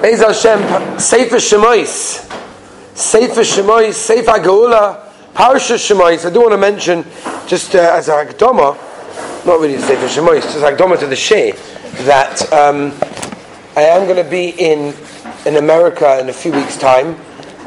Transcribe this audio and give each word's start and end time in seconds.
Be'ez 0.00 0.20
Hashem, 0.20 0.98
Sefer 0.98 1.36
Shemois, 1.36 2.26
Sefer 2.96 3.42
Shemois, 3.42 3.92
Sefer 3.92 4.38
Geula, 4.42 4.98
Parsha 5.34 5.76
Shemois. 5.76 6.24
I 6.24 6.30
do 6.32 6.40
want 6.40 6.52
to 6.52 6.56
mention, 6.56 7.04
just 7.46 7.74
uh, 7.74 7.80
as 7.80 8.08
a 8.08 8.12
Hakdama, 8.12 9.44
not 9.44 9.60
really 9.60 9.76
Sefer 9.76 10.06
Shemois, 10.06 10.40
just 10.40 10.56
Hakdama 10.56 10.98
to 11.00 11.06
the 11.06 11.14
Sheh, 11.14 11.52
that 12.06 12.50
um, 12.50 12.94
I 13.76 13.82
am 13.82 14.06
going 14.06 14.16
to 14.16 14.30
be 14.30 14.54
in, 14.58 14.94
in 15.44 15.56
America 15.56 16.18
in 16.18 16.30
a 16.30 16.32
few 16.32 16.52
weeks' 16.52 16.78
time, 16.78 17.14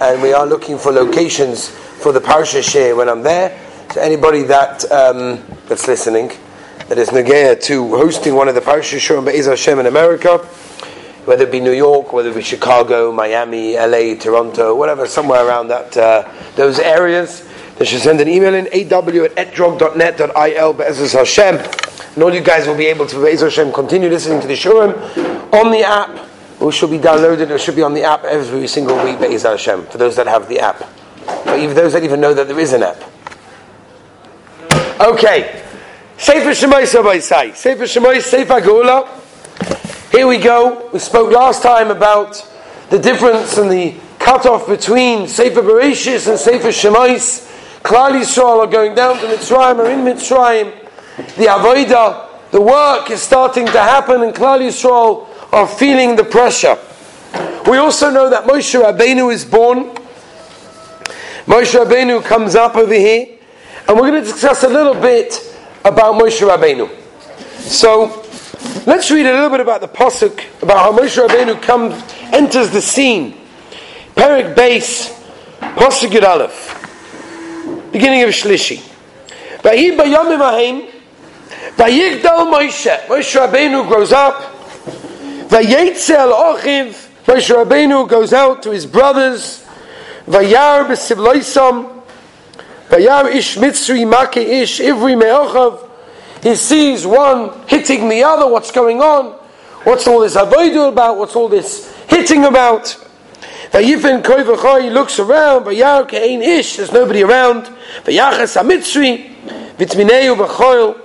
and 0.01 0.19
we 0.19 0.33
are 0.33 0.47
looking 0.47 0.79
for 0.79 0.91
locations 0.91 1.69
for 1.69 2.11
the 2.11 2.19
Parsha 2.19 2.63
Sheh 2.63 2.93
when 2.93 3.09
I'm 3.09 3.21
there. 3.21 3.61
So 3.93 4.01
anybody 4.01 4.41
that 4.43 4.91
um, 4.91 5.39
that's 5.67 5.87
listening, 5.87 6.31
that 6.87 6.97
is 6.97 7.09
Nagaya 7.09 7.61
to 7.65 7.89
hosting 7.89 8.33
one 8.33 8.47
of 8.47 8.55
the 8.55 8.61
Parsha 8.61 8.97
Shurim 8.97 9.23
Be'ez 9.23 9.45
Hashem 9.45 9.77
in 9.77 9.85
America, 9.85 10.39
whether 11.25 11.45
it 11.45 11.51
be 11.51 11.59
New 11.59 11.71
York, 11.71 12.11
whether 12.11 12.29
it 12.29 12.35
be 12.35 12.41
Chicago, 12.41 13.11
Miami, 13.11 13.75
LA, 13.75 14.15
Toronto, 14.15 14.75
whatever, 14.75 15.07
somewhere 15.07 15.45
around 15.45 15.69
that 15.69 15.95
uh, 15.95 16.29
those 16.55 16.79
areas, 16.79 17.47
they 17.77 17.85
should 17.85 18.01
send 18.01 18.19
an 18.19 18.27
email 18.27 18.53
in 18.53 18.67
aw 18.67 18.69
at 18.69 19.53
etrog.net.il 19.53 20.73
Be'ez 20.73 21.13
Hashem. 21.13 21.55
And 22.15 22.23
all 22.23 22.33
you 22.33 22.41
guys 22.41 22.67
will 22.67 22.77
be 22.77 22.87
able 22.87 23.07
to 23.07 23.23
Be'ez 23.23 23.41
Hashem 23.41 23.71
continue 23.71 24.09
listening 24.09 24.41
to 24.41 24.47
the 24.47 24.53
Shiurim 24.53 25.53
on 25.53 25.71
the 25.71 25.83
app, 25.83 26.09
which 26.59 26.75
should 26.75 26.91
be 26.91 26.99
downloaded, 26.99 27.49
it 27.49 27.59
should 27.59 27.75
be 27.75 27.83
on 27.83 27.93
the 27.93 28.03
app 28.03 28.23
every 28.25 28.67
single 28.67 29.01
week 29.03 29.19
Be'ez 29.19 29.43
Hashem, 29.43 29.85
for 29.85 29.97
those 29.97 30.15
that 30.17 30.27
have 30.27 30.49
the 30.49 30.59
app. 30.59 30.83
But 31.25 31.59
even 31.59 31.75
those 31.75 31.93
that 31.93 32.03
even 32.03 32.19
know 32.19 32.33
that 32.33 32.47
there 32.47 32.59
is 32.59 32.73
an 32.73 32.83
app. 32.83 33.01
Okay. 34.99 35.63
Sefer 36.17 36.51
Shemois 36.51 36.93
Rabbi 36.93 37.19
Sefer 37.19 37.83
Shemois, 37.83 38.21
Sefer 38.21 38.61
Geula. 38.61 39.22
Here 40.13 40.27
we 40.27 40.37
go. 40.37 40.91
We 40.93 40.99
spoke 40.99 41.31
last 41.31 41.63
time 41.63 41.89
about 41.89 42.47
the 42.91 42.99
difference 42.99 43.57
and 43.57 43.71
the 43.71 43.95
cutoff 44.19 44.67
between 44.67 45.27
Sefer 45.27 45.63
Bereshis 45.63 46.29
and 46.29 46.37
Sefer 46.37 46.67
Shemois. 46.67 47.49
Klal 47.81 48.11
Yisrael 48.11 48.59
are 48.59 48.67
going 48.67 48.93
down 48.93 49.17
to 49.17 49.25
Mitzrayim, 49.25 49.79
are 49.79 49.89
in 49.89 50.01
Mitzrayim. 50.01 50.71
The 51.35 51.45
Avodah, 51.45 52.51
the 52.51 52.61
work 52.61 53.09
is 53.09 53.23
starting 53.23 53.65
to 53.65 53.79
happen, 53.79 54.21
and 54.21 54.35
Klal 54.35 54.59
Yisrael 54.59 55.27
are 55.51 55.67
feeling 55.67 56.15
the 56.15 56.23
pressure. 56.23 56.77
We 57.67 57.77
also 57.77 58.11
know 58.11 58.29
that 58.29 58.43
Moshe 58.43 58.79
Rabbeinu 58.79 59.33
is 59.33 59.43
born. 59.43 59.95
Moshe 61.47 61.73
Rabbeinu 61.73 62.23
comes 62.23 62.53
up 62.53 62.75
over 62.75 62.93
here, 62.93 63.29
and 63.87 63.97
we're 63.97 64.11
going 64.11 64.23
to 64.23 64.31
discuss 64.31 64.61
a 64.61 64.69
little 64.69 64.93
bit 64.93 65.57
about 65.83 66.21
Moshe 66.21 66.47
Rabbeinu. 66.47 66.87
So, 67.61 68.22
let's 68.85 69.11
read 69.11 69.25
a 69.25 69.31
little 69.31 69.49
bit 69.49 69.59
about 69.59 69.81
the 69.81 69.87
pasuk 69.87 70.43
about 70.61 70.77
how 70.77 70.97
Moshe 70.97 71.25
Rabbeinu 71.25 71.61
comes, 71.61 71.93
enters 72.33 72.71
the 72.71 72.81
scene. 72.81 73.37
Perik 74.15 74.55
Base, 74.55 75.09
pasuk 75.59 76.09
Yud 76.09 76.23
Aleph, 76.23 77.91
beginning 77.91 78.23
of 78.23 78.29
Shlishi. 78.29 78.77
Vayid 79.61 79.97
bayomim 79.97 80.39
ahim, 80.39 80.89
vayigdal 81.75 82.51
Moshe. 82.51 82.97
Moshe 83.07 83.39
Rabbeinu 83.39 83.87
grows 83.87 84.11
up. 84.11 84.41
Vayetzel 85.49 86.33
ochiv. 86.33 87.09
Moshe 87.25 87.55
Rabbeinu 87.55 88.07
goes 88.07 88.33
out 88.33 88.63
to 88.63 88.71
his 88.71 88.85
brothers. 88.85 89.63
Vayar 90.25 90.85
b'sivloisam, 90.87 92.01
vayar 92.89 93.33
ish 93.33 93.57
mitzri 93.57 94.05
maki 94.05 94.61
ish 94.61 94.79
ivri 94.79 95.17
me'ochav. 95.17 95.89
He 96.43 96.55
sees 96.55 97.07
one 97.07 97.67
hitting 97.67 98.09
the 98.09 98.23
other. 98.23 98.47
What's 98.47 98.71
going 98.71 99.01
on? 99.01 99.31
What's 99.85 100.07
all 100.07 100.19
this 100.19 100.35
avodah 100.35 100.89
about? 100.89 101.17
What's 101.17 101.35
all 101.35 101.47
this 101.47 101.91
hitting 102.07 102.45
about? 102.45 102.83
Vayifin 103.71 104.23
koi 104.23 104.43
v'choy, 104.43 104.91
looks 104.91 105.19
around. 105.19 105.63
Vayar 105.63 106.07
ke'ein 106.07 106.41
ish, 106.41 106.77
there's 106.77 106.91
nobody 106.91 107.23
around. 107.23 107.65
Vayachas 108.03 108.61
hamitzri, 108.61 109.33
vitmineu 109.77 110.35
v'choil, 110.37 110.99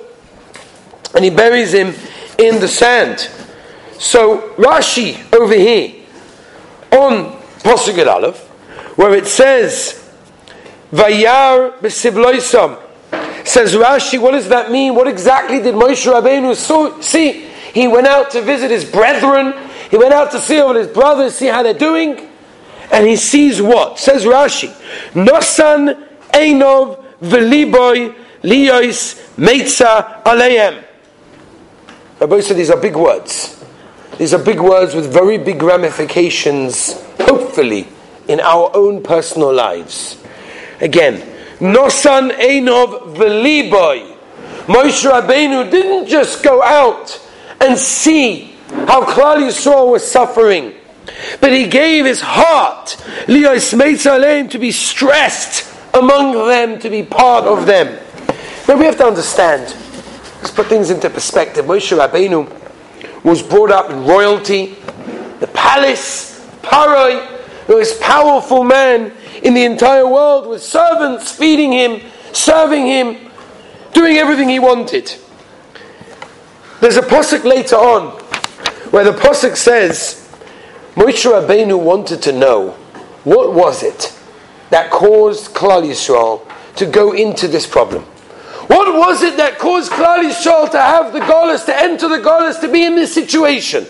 and 1.14 1.24
he 1.24 1.30
buries 1.30 1.72
him 1.72 1.94
in 2.38 2.60
the 2.60 2.68
sand. 2.68 3.30
So 3.98 4.54
Rashi 4.56 5.32
over 5.34 5.54
here 5.54 6.04
on 6.92 7.32
Pasuk 7.60 8.06
Aleph 8.06 8.44
where 8.98 9.14
it 9.14 9.28
says, 9.28 10.12
Vayar 10.90 11.78
b'sivloisam. 11.78 12.87
Says 13.48 13.74
Rashi, 13.74 14.20
what 14.20 14.32
does 14.32 14.50
that 14.50 14.70
mean? 14.70 14.94
What 14.94 15.08
exactly 15.08 15.58
did 15.58 15.74
Moshe 15.74 16.04
Rabbeinu 16.06 17.02
see? 17.02 17.48
He 17.72 17.88
went 17.88 18.06
out 18.06 18.32
to 18.32 18.42
visit 18.42 18.70
his 18.70 18.84
brethren. 18.84 19.54
He 19.90 19.96
went 19.96 20.12
out 20.12 20.32
to 20.32 20.38
see 20.38 20.60
all 20.60 20.74
his 20.74 20.86
brothers, 20.86 21.36
see 21.36 21.46
how 21.46 21.62
they're 21.62 21.72
doing. 21.72 22.28
And 22.92 23.06
he 23.06 23.16
sees 23.16 23.62
what? 23.62 23.98
Says 23.98 24.26
Rashi, 24.26 24.68
Nosan 25.12 26.06
Einov 26.28 27.02
v'liboy 27.22 28.14
liyos 28.42 29.16
meitza 29.36 30.22
aleim. 30.24 30.84
Rabbi 32.20 32.40
said 32.40 32.58
these 32.58 32.70
are 32.70 32.78
big 32.78 32.96
words. 32.96 33.64
These 34.18 34.34
are 34.34 34.44
big 34.44 34.60
words 34.60 34.94
with 34.94 35.10
very 35.10 35.38
big 35.38 35.62
ramifications, 35.62 37.00
hopefully, 37.20 37.88
in 38.28 38.40
our 38.40 38.70
own 38.74 39.02
personal 39.02 39.54
lives. 39.54 40.22
Again, 40.82 41.37
Nosan 41.60 42.30
Einov 42.32 43.16
Veliboy. 43.16 44.16
Moshe 44.66 45.10
Rabbeinu 45.10 45.70
didn't 45.70 46.08
just 46.08 46.42
go 46.42 46.62
out 46.62 47.20
and 47.60 47.76
see 47.76 48.54
how 48.68 49.04
Klal 49.04 49.38
Yisrael 49.38 49.90
was 49.90 50.08
suffering, 50.08 50.74
but 51.40 51.52
he 51.52 51.66
gave 51.66 52.04
his 52.04 52.20
heart, 52.20 52.96
to 53.26 54.58
be 54.60 54.70
stressed 54.70 55.74
among 55.94 56.32
them, 56.46 56.78
to 56.78 56.90
be 56.90 57.02
part 57.02 57.44
of 57.44 57.66
them. 57.66 57.98
Now 58.68 58.76
we 58.76 58.84
have 58.84 58.98
to 58.98 59.06
understand, 59.06 59.74
let's 60.36 60.50
put 60.50 60.66
things 60.66 60.90
into 60.90 61.08
perspective. 61.08 61.64
Moshe 61.64 61.96
Rabbeinu 61.96 63.24
was 63.24 63.42
brought 63.42 63.70
up 63.70 63.90
in 63.90 64.04
royalty, 64.04 64.76
the 65.40 65.48
palace, 65.48 66.46
Paroi, 66.62 67.66
the 67.66 67.72
most 67.72 68.00
powerful 68.00 68.64
man 68.64 69.12
in 69.42 69.54
the 69.54 69.64
entire 69.64 70.06
world 70.06 70.46
with 70.46 70.62
servants 70.62 71.32
feeding 71.32 71.72
him, 71.72 72.00
serving 72.32 72.86
him, 72.86 73.30
doing 73.92 74.16
everything 74.16 74.48
he 74.48 74.58
wanted. 74.58 75.14
There's 76.80 76.96
a 76.96 77.02
posuk 77.02 77.44
later 77.44 77.76
on 77.76 78.10
where 78.90 79.04
the 79.04 79.12
posuk 79.12 79.56
says 79.56 80.28
Moshe 80.94 81.30
Rabbeinu 81.30 81.78
wanted 81.80 82.22
to 82.22 82.32
know 82.32 82.70
what 83.24 83.52
was 83.52 83.82
it 83.82 84.14
that 84.70 84.90
caused 84.90 85.54
Klal 85.54 85.82
Yisrael 85.82 86.46
to 86.76 86.86
go 86.86 87.12
into 87.12 87.48
this 87.48 87.66
problem. 87.66 88.04
What 88.68 88.94
was 88.94 89.22
it 89.22 89.36
that 89.38 89.58
caused 89.58 89.90
Klal 89.90 90.28
Yisrael 90.28 90.70
to 90.70 90.78
have 90.80 91.12
the 91.12 91.20
Golas, 91.20 91.64
to 91.66 91.76
enter 91.76 92.08
the 92.08 92.18
Golas, 92.18 92.60
to 92.60 92.70
be 92.70 92.84
in 92.84 92.96
this 92.96 93.14
situation? 93.14 93.86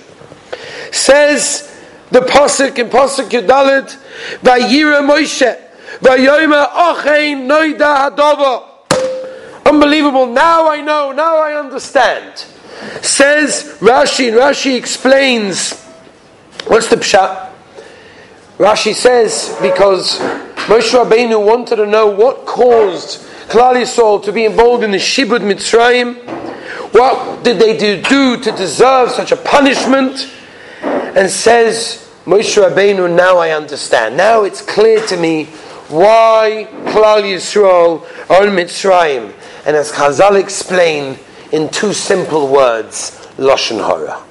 Says 0.92 1.76
the 2.10 2.20
pasuk 2.20 2.78
in 2.78 2.88
pasuk 2.88 3.28
Yudalit, 3.28 3.98
Vayira 4.42 5.02
Moshe, 5.06 5.56
Vayoma 6.00 6.70
Achein 6.70 7.46
Noida 7.46 8.10
Hadova. 8.10 8.64
Unbelievable. 9.66 10.26
Now 10.26 10.68
I 10.68 10.80
know. 10.80 11.12
Now 11.12 11.38
I 11.38 11.58
understand. 11.58 12.38
Says 13.02 13.76
Rashi, 13.80 14.28
and 14.28 14.36
Rashi 14.36 14.76
explains. 14.76 15.74
What's 16.66 16.88
the 16.88 16.96
pshat? 16.96 17.50
Rashi 18.58 18.94
says 18.94 19.56
because 19.62 20.18
Moshe 20.66 20.92
Rabbeinu 20.92 21.44
wanted 21.44 21.76
to 21.76 21.86
know 21.86 22.08
what 22.08 22.46
caused 22.46 23.20
Klal 23.48 23.74
Yisrael 23.74 24.22
to 24.24 24.32
be 24.32 24.44
involved 24.44 24.82
in 24.84 24.90
the 24.90 24.98
Shibud 24.98 25.40
Mitzrayim. 25.40 26.16
What 26.92 27.44
did 27.44 27.58
they 27.58 27.76
do, 27.76 28.02
do 28.02 28.42
to 28.42 28.52
deserve 28.52 29.10
such 29.10 29.32
a 29.32 29.36
punishment? 29.36 30.34
and 31.18 31.30
says, 31.30 32.07
Moshe 32.28 32.62
Rabbeinu, 32.62 33.10
now 33.16 33.39
I 33.39 33.53
understand. 33.53 34.15
Now 34.15 34.42
it's 34.42 34.60
clear 34.60 35.01
to 35.07 35.16
me 35.16 35.47
why 35.89 36.69
Klal 36.84 37.22
Yisrael 37.22 38.03
in 38.45 38.51
Mitzrayim. 38.51 39.33
And 39.65 39.75
as 39.75 39.92
Chazal 39.92 40.39
explain 40.39 41.19
in 41.53 41.71
two 41.71 41.95
simple 41.95 42.53
words, 42.53 43.13
Lashon 43.39 43.78
Hara. 43.78 44.22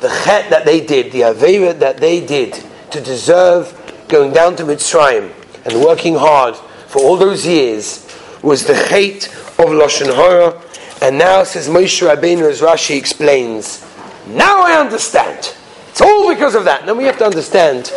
The 0.00 0.08
chet 0.24 0.50
that 0.50 0.64
they 0.64 0.84
did, 0.84 1.12
the 1.12 1.20
Avera 1.20 1.78
that 1.78 1.98
they 1.98 2.26
did 2.26 2.60
to 2.90 3.00
deserve 3.00 3.72
going 4.08 4.32
down 4.32 4.56
to 4.56 4.64
Mitzrayim 4.64 5.32
and 5.64 5.84
working 5.84 6.16
hard 6.16 6.56
for 6.88 7.02
all 7.02 7.16
those 7.16 7.46
years 7.46 8.04
was 8.42 8.66
the 8.66 8.74
hate 8.74 9.28
of 9.60 9.66
Lashon 9.66 10.12
Hara. 10.12 10.60
And 11.00 11.18
now 11.18 11.44
says 11.44 11.68
Moshe 11.68 12.04
Rabbeinu, 12.04 12.50
as 12.50 12.62
Rashi 12.62 12.98
explains, 12.98 13.86
now 14.26 14.60
I 14.60 14.72
understand. 14.72 15.55
It's 15.96 16.02
all 16.02 16.28
because 16.28 16.54
of 16.54 16.64
that. 16.64 16.84
Now 16.84 16.92
we 16.92 17.04
have 17.04 17.16
to 17.16 17.24
understand 17.24 17.90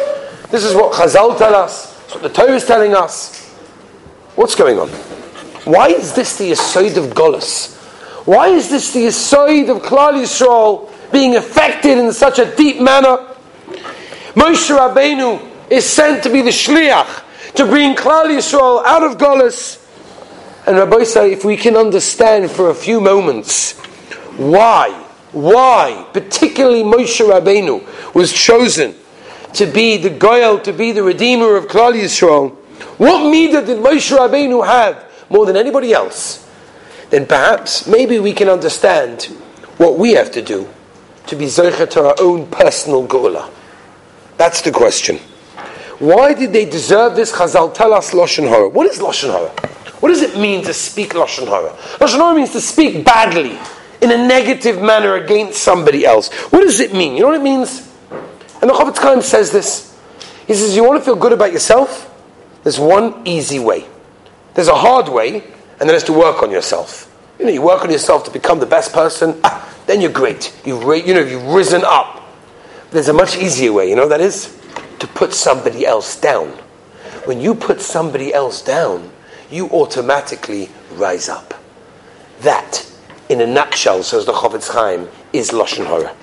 this 0.52 0.64
is 0.64 0.74
what 0.74 0.94
Chazal 0.94 1.38
tell 1.38 1.54
us, 1.54 1.94
what 2.14 2.24
the 2.24 2.30
Torah 2.30 2.54
is 2.54 2.66
telling 2.66 2.96
us. 2.96 3.50
What's 4.36 4.56
going 4.56 4.80
on? 4.80 4.88
Why 5.68 5.90
is 5.90 6.14
this 6.14 6.38
the 6.38 6.52
Yisoid 6.52 6.96
of 6.96 7.14
Golas? 7.14 7.76
Why 8.26 8.48
is 8.48 8.70
this 8.70 8.94
the 8.94 9.08
Yisoid 9.08 9.70
of 9.70 9.82
Klal 9.82 10.14
Yisrael 10.14 10.90
being 11.12 11.36
affected 11.36 11.98
in 11.98 12.14
such 12.14 12.40
a 12.40 12.56
deep 12.56 12.80
manner? 12.80 13.18
Moshe 14.34 14.74
Rabbeinu 14.74 15.46
is 15.70 15.86
sent 15.86 16.24
to 16.24 16.30
be 16.30 16.42
the 16.42 16.52
shliach 16.52 17.54
to 17.56 17.66
bring 17.66 17.98
Klal 17.98 18.28
Yisrael 18.28 18.82
out 18.86 19.04
of 19.04 19.18
Golis. 19.18 19.86
And 20.66 20.78
Rabbi 20.78 21.04
say, 21.04 21.34
if 21.34 21.44
we 21.44 21.58
can 21.58 21.76
understand 21.76 22.50
for 22.50 22.70
a 22.70 22.76
few 22.76 23.02
moments 23.02 23.78
why, 24.38 25.08
why, 25.32 26.08
particularly 26.14 26.84
Moshe 26.84 27.26
Rabbeinu 27.26 28.14
was 28.14 28.34
chosen 28.34 28.96
to 29.54 29.66
be 29.66 29.98
the 29.98 30.10
Goyal, 30.10 30.62
to 30.64 30.74
be 30.74 30.92
the 30.92 31.04
Redeemer 31.04 31.56
of 31.56 31.68
Klal 31.68 31.94
Yisrael, 31.94 32.56
what 32.98 33.22
midah 33.22 33.66
did 33.66 33.80
Moshe 33.80 34.16
Rabbeinu 34.16 34.66
have 34.66 35.06
more 35.30 35.46
than 35.46 35.56
anybody 35.56 35.94
else? 35.94 36.48
Then 37.10 37.26
perhaps, 37.26 37.88
maybe 37.88 38.20
we 38.20 38.34
can 38.34 38.50
understand 38.50 39.24
what 39.78 39.98
we 39.98 40.14
have 40.14 40.32
to 40.32 40.42
do 40.42 40.70
to 41.28 41.36
be 41.36 41.46
Zoichet 41.46 41.90
to 41.92 42.08
our 42.08 42.16
own 42.20 42.48
personal 42.48 43.08
Geula. 43.08 43.52
That's 44.38 44.62
the 44.62 44.72
question. 44.72 45.20
Why 46.00 46.34
did 46.34 46.54
they 46.54 46.66
deserve 46.66 47.16
this? 47.16 47.32
Chazal 47.32 47.74
tell 47.74 47.94
us 47.94 48.12
Lashon 48.12 48.48
Hara. 48.48 48.70
What 48.70 48.88
is 48.88 49.00
Lashon 49.00 49.32
Hara? 49.32 49.50
What 50.00 50.10
does 50.10 50.22
it 50.22 50.38
mean 50.38 50.64
to 50.64 50.74
speak 50.74 51.12
Lashon 51.12 51.48
Hara? 51.48 51.72
Lashon 51.98 52.18
Hara 52.18 52.36
means 52.36 52.52
to 52.54 52.62
speak 52.62 53.04
badly, 53.04 53.60
in 54.02 54.12
a 54.12 54.18
negative 54.18 54.82
manner 54.82 55.16
against 55.16 55.62
somebody 55.62 56.06
else. 56.06 56.32
What 56.52 56.62
does 56.62 56.80
it 56.80 56.94
mean? 56.94 57.16
You 57.16 57.22
know 57.22 57.28
what 57.28 57.38
it 57.38 57.44
means? 57.44 57.92
And 58.62 58.70
the 58.70 58.74
Chofetz 58.74 58.98
Chaim 58.98 59.22
says 59.22 59.52
this. 59.52 59.98
He 60.48 60.54
says, 60.54 60.76
you 60.76 60.84
want 60.84 61.00
to 61.00 61.06
feel 61.06 61.16
good 61.16 61.34
about 61.34 61.54
yourself? 61.54 62.06
There's 62.64 62.80
one 62.80 63.22
easy 63.26 63.60
way. 63.60 63.86
There's 64.54 64.68
a 64.68 64.76
hard 64.76 65.08
way, 65.08 65.36
and 65.36 65.80
then 65.80 65.88
there's 65.88 66.04
to 66.06 66.14
work 66.14 66.44
on 66.44 66.52
yourself. 66.52 67.06
You 67.40 67.46
know, 67.46 67.52
you 67.52 67.62
work 67.62 67.84
on 67.84 67.92
yourself 67.92 68.26
to 68.26 68.32
become 68.32 68.60
the 68.60 68.66
best 68.66 68.92
person, 68.92 69.40
ah, 69.44 69.74
then 69.86 70.02
you're 70.02 70.12
great. 70.12 70.54
You've, 70.66 70.84
you 71.08 71.14
know, 71.14 71.22
you've 71.22 71.46
risen 71.46 71.84
up. 71.86 72.28
There's 72.92 73.08
a 73.08 73.14
much 73.14 73.38
easier 73.38 73.72
way, 73.72 73.90
you 73.90 73.96
know 73.96 74.08
that 74.10 74.22
is? 74.22 74.60
To 75.00 75.08
put 75.08 75.34
somebody 75.34 75.86
else 75.86 76.20
down. 76.20 76.50
When 77.26 77.40
you 77.40 77.56
put 77.56 77.80
somebody 77.80 78.34
else 78.34 78.62
down, 78.62 79.12
you 79.52 79.70
automatically 79.70 80.70
rise 80.94 81.30
up. 81.30 81.54
That, 82.42 82.89
in 83.30 83.42
a 83.42 83.48
nutshell, 83.48 84.04
says 84.04 84.26
the 84.26 84.34
Chofetz 84.34 84.70
Chaim, 84.74 85.08
is 85.32 85.52
Lashon 85.52 85.86
Hara. 85.86 86.16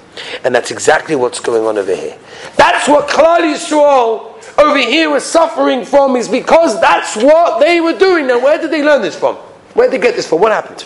And 0.44 0.55
that's 0.55 0.70
exactly 0.70 1.14
what's 1.14 1.41
going 1.41 1.64
on 1.64 1.79
over 1.79 1.94
here. 1.94 2.19
That's 2.56 2.88
what 2.88 3.08
Klal 3.08 3.38
Yisrael 3.38 4.37
over 4.58 4.79
here 4.79 5.11
was 5.11 5.25
suffering 5.25 5.85
from 5.85 6.17
is 6.17 6.29
because 6.29 6.81
that's 6.81 7.17
what 7.17 7.61
they 7.61 7.81
were 7.81 7.97
doing. 7.97 8.26
Now, 8.26 8.43
where 8.43 8.58
did 8.58 8.70
they 8.70 8.82
learn 8.82 9.03
this 9.03 9.17
from? 9.17 9.37
Where 9.75 9.88
did 9.91 10.00
they 10.00 10.06
get 10.06 10.17
this 10.17 10.29
from? 10.29 10.41
What 10.41 10.53
happened? 10.53 10.85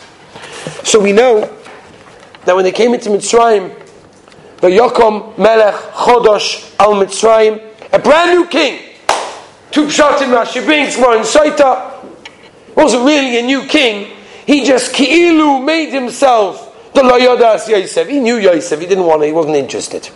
So 0.84 1.00
we 1.00 1.12
know 1.12 1.40
that 2.44 2.54
when 2.54 2.64
they 2.64 2.72
came 2.72 2.94
into 2.94 3.10
Mitzrayim, 3.10 3.76
the 4.60 4.68
Yokom 4.68 5.38
Melech 5.38 5.74
Chodosh 5.74 6.74
al 6.78 6.94
Mitzrayim, 6.94 7.64
a 7.92 7.98
brand 7.98 8.38
new 8.38 8.46
king, 8.46 8.82
two 9.70 9.84
in 9.84 9.88
Rashi 9.88 10.64
brings 10.64 10.98
more 10.98 11.14
Saita, 11.22 12.04
wasn't 12.76 13.04
really 13.04 13.38
a 13.38 13.42
new 13.42 13.64
king. 13.66 14.16
He 14.50 14.64
just 14.64 14.92
ki'ilu 14.92 15.64
made 15.64 15.92
himself 15.92 16.92
the 16.92 17.02
Loyodas 17.02 17.68
Yosef. 17.68 18.08
He 18.08 18.18
knew 18.18 18.36
Yosef. 18.36 18.80
He 18.80 18.86
didn't 18.86 19.06
want 19.06 19.22
it. 19.22 19.26
He 19.26 19.32
wasn't 19.32 19.54
interested. 19.54 20.08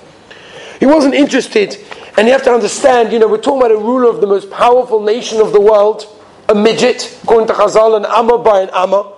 He 0.80 0.86
wasn't 0.86 1.14
interested. 1.14 1.78
And 2.18 2.26
you 2.26 2.32
have 2.32 2.42
to 2.42 2.50
understand, 2.50 3.12
you 3.12 3.20
know, 3.20 3.28
we're 3.28 3.38
talking 3.38 3.60
about 3.60 3.70
a 3.70 3.76
ruler 3.76 4.10
of 4.10 4.20
the 4.20 4.26
most 4.26 4.50
powerful 4.50 5.00
nation 5.00 5.40
of 5.40 5.52
the 5.52 5.60
world, 5.60 6.08
a 6.48 6.54
midget, 6.54 7.16
according 7.22 7.46
to 7.46 7.52
Chazal, 7.52 7.96
an 7.96 8.06
Amma 8.06 8.38
by 8.38 8.62
an 8.62 8.70
Amma. 8.74 9.12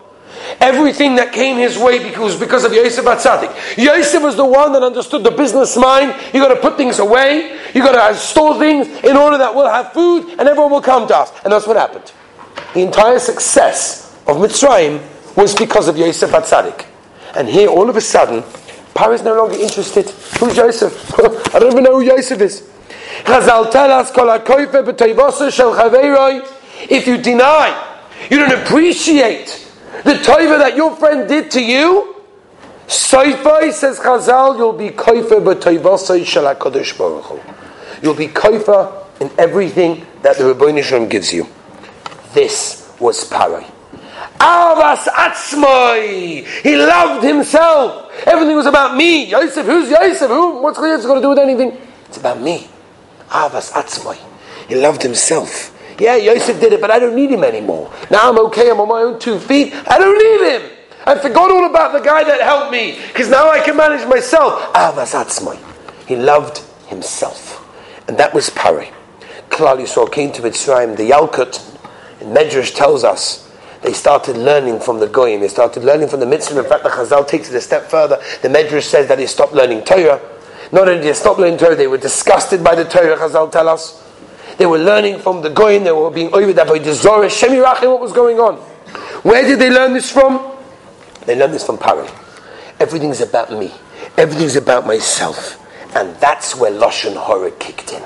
Everything 0.60 1.14
that 1.14 1.32
came 1.32 1.56
his 1.56 1.78
way 1.78 1.98
because, 1.98 2.38
because 2.38 2.64
of 2.64 2.74
Yosef 2.74 3.06
Atzadik. 3.06 3.78
Yosef 3.82 4.22
was 4.22 4.36
the 4.36 4.44
one 4.44 4.74
that 4.74 4.82
understood 4.82 5.24
the 5.24 5.30
business 5.30 5.78
mind. 5.78 6.14
You 6.34 6.40
got 6.40 6.52
to 6.52 6.60
put 6.60 6.76
things 6.76 6.98
away. 6.98 7.58
You 7.72 7.80
got 7.80 8.10
to 8.10 8.14
store 8.18 8.58
things 8.58 8.86
in 9.02 9.16
order 9.16 9.38
that 9.38 9.54
we'll 9.54 9.70
have 9.70 9.94
food 9.94 10.28
and 10.38 10.42
everyone 10.42 10.72
will 10.72 10.82
come 10.82 11.08
to 11.08 11.16
us. 11.16 11.32
And 11.42 11.50
that's 11.50 11.66
what 11.66 11.78
happened. 11.78 12.12
The 12.74 12.82
entire 12.82 13.18
success 13.18 14.05
of 14.26 14.36
Mitzrayim 14.38 15.02
was 15.36 15.54
because 15.54 15.88
of 15.88 15.96
Yosef 15.96 16.30
Atzadik. 16.30 16.86
And 17.36 17.48
here, 17.48 17.68
all 17.68 17.88
of 17.88 17.96
a 17.96 18.00
sudden, 18.00 18.42
Paro 18.94 19.14
is 19.14 19.22
no 19.22 19.34
longer 19.34 19.56
interested. 19.56 20.08
Who's 20.40 20.56
Yosef? 20.56 21.14
I 21.54 21.58
don't 21.58 21.72
even 21.72 21.84
know 21.84 22.00
who 22.00 22.06
Yosef 22.06 22.40
is. 22.40 22.68
Chazal 23.24 23.70
tell 23.70 23.90
us, 23.90 24.10
if 26.88 27.06
you 27.06 27.18
deny, 27.18 27.98
you 28.30 28.38
don't 28.38 28.62
appreciate 28.62 29.66
the 30.04 30.14
tova 30.14 30.58
that 30.58 30.76
your 30.76 30.94
friend 30.96 31.28
did 31.28 31.50
to 31.52 31.62
you, 31.62 32.16
Soifai 32.86 33.72
says 33.72 33.98
Chazal, 33.98 34.56
you'll 34.56 34.72
be 34.72 34.90
koifer 34.90 35.42
b'toivasai 35.42 36.24
shel 36.24 36.54
HaKadosh 36.54 36.96
Baruch. 36.96 37.42
You'll 38.02 38.14
be 38.14 38.28
koifer 38.28 39.04
in 39.20 39.30
everything 39.38 40.06
that 40.22 40.36
the 40.36 40.44
Rebbeinu 40.44 40.82
Shalom 40.84 41.08
gives 41.08 41.32
you. 41.32 41.48
This 42.32 42.92
was 43.00 43.28
Parai. 43.28 43.75
Avas 44.38 45.06
atzmoi. 45.08 46.46
He 46.62 46.76
loved 46.76 47.24
himself. 47.24 48.12
Everything 48.26 48.56
was 48.56 48.66
about 48.66 48.96
me. 48.96 49.26
Yosef, 49.26 49.66
who's 49.66 49.90
Yosef? 49.90 50.28
Who? 50.28 50.60
What's 50.62 50.78
Yosef 50.78 51.06
going 51.06 51.20
to 51.20 51.24
do 51.24 51.28
with 51.30 51.38
anything? 51.38 51.76
It's 52.06 52.18
about 52.18 52.40
me. 52.40 52.68
Avas 53.28 53.72
atzmoi. 53.72 54.18
He 54.68 54.74
loved 54.74 55.02
himself. 55.02 55.72
Yeah, 55.98 56.16
Yosef 56.16 56.60
did 56.60 56.72
it, 56.72 56.80
but 56.80 56.90
I 56.90 56.98
don't 56.98 57.16
need 57.16 57.30
him 57.30 57.44
anymore. 57.44 57.92
Now 58.10 58.30
I'm 58.30 58.38
okay. 58.46 58.70
I'm 58.70 58.80
on 58.80 58.88
my 58.88 59.00
own 59.00 59.18
two 59.18 59.38
feet. 59.38 59.72
I 59.86 59.98
don't 59.98 60.18
need 60.18 60.50
him. 60.50 60.70
I 61.06 61.18
forgot 61.18 61.50
all 61.50 61.66
about 61.70 61.92
the 61.92 62.00
guy 62.00 62.24
that 62.24 62.40
helped 62.40 62.72
me 62.72 62.98
because 63.08 63.30
now 63.30 63.48
I 63.48 63.60
can 63.60 63.76
manage 63.76 64.06
myself. 64.08 64.60
Avas 64.74 65.14
atzmoi. 65.14 65.58
He 66.06 66.16
loved 66.16 66.58
himself, 66.88 67.64
and 68.08 68.18
that 68.18 68.34
was 68.34 68.50
Pari. 68.50 68.90
Klal 69.48 69.78
Yisrael 69.78 70.10
came 70.10 70.32
to 70.32 70.42
Mitzrayim. 70.42 70.96
The 70.96 71.10
Yalkut 71.10 72.20
in 72.20 72.28
Medrash 72.28 72.74
tells 72.74 73.04
us 73.04 73.45
they 73.86 73.92
started 73.92 74.36
learning 74.36 74.80
from 74.80 74.98
the 74.98 75.06
Goyim. 75.06 75.40
They 75.40 75.46
started 75.46 75.84
learning 75.84 76.08
from 76.08 76.18
the 76.18 76.26
mitzvah. 76.26 76.58
In 76.58 76.68
fact, 76.68 76.82
the 76.82 76.88
Chazal 76.88 77.26
takes 77.26 77.50
it 77.50 77.54
a 77.54 77.60
step 77.60 77.88
further. 77.88 78.16
The 78.42 78.48
Medrash 78.48 78.82
says 78.82 79.06
that 79.06 79.16
they 79.16 79.28
stopped 79.28 79.52
learning 79.52 79.84
Torah. 79.84 80.20
Not 80.72 80.88
only 80.88 80.94
did 80.96 81.04
they 81.04 81.12
stop 81.12 81.38
learning 81.38 81.60
Torah, 81.60 81.76
they 81.76 81.86
were 81.86 81.96
disgusted 81.96 82.64
by 82.64 82.74
the 82.74 82.84
Torah, 82.84 83.16
Chazal 83.16 83.52
tell 83.52 83.68
us. 83.68 84.02
They 84.58 84.66
were 84.66 84.78
learning 84.78 85.20
from 85.20 85.40
the 85.40 85.50
Goyim. 85.50 85.84
They 85.84 85.92
were 85.92 86.10
being 86.10 86.34
over 86.34 86.52
that 86.52 86.66
by 86.66 86.80
the 86.80 86.92
Zorah, 86.92 87.28
Shemirachim, 87.28 87.92
what 87.92 88.00
was 88.00 88.10
going 88.10 88.40
on. 88.40 88.56
Where 89.22 89.46
did 89.46 89.60
they 89.60 89.70
learn 89.70 89.92
this 89.92 90.10
from? 90.10 90.56
They 91.24 91.38
learned 91.38 91.54
this 91.54 91.64
from 91.64 91.78
Pari. 91.78 92.08
Everything's 92.80 93.20
about 93.20 93.52
me. 93.52 93.72
Everything's 94.16 94.56
about 94.56 94.84
myself. 94.84 95.64
And 95.94 96.16
that's 96.16 96.56
where 96.56 96.72
Lashon 96.72 97.14
Hora 97.14 97.52
kicked 97.52 97.92
in. 97.92 98.02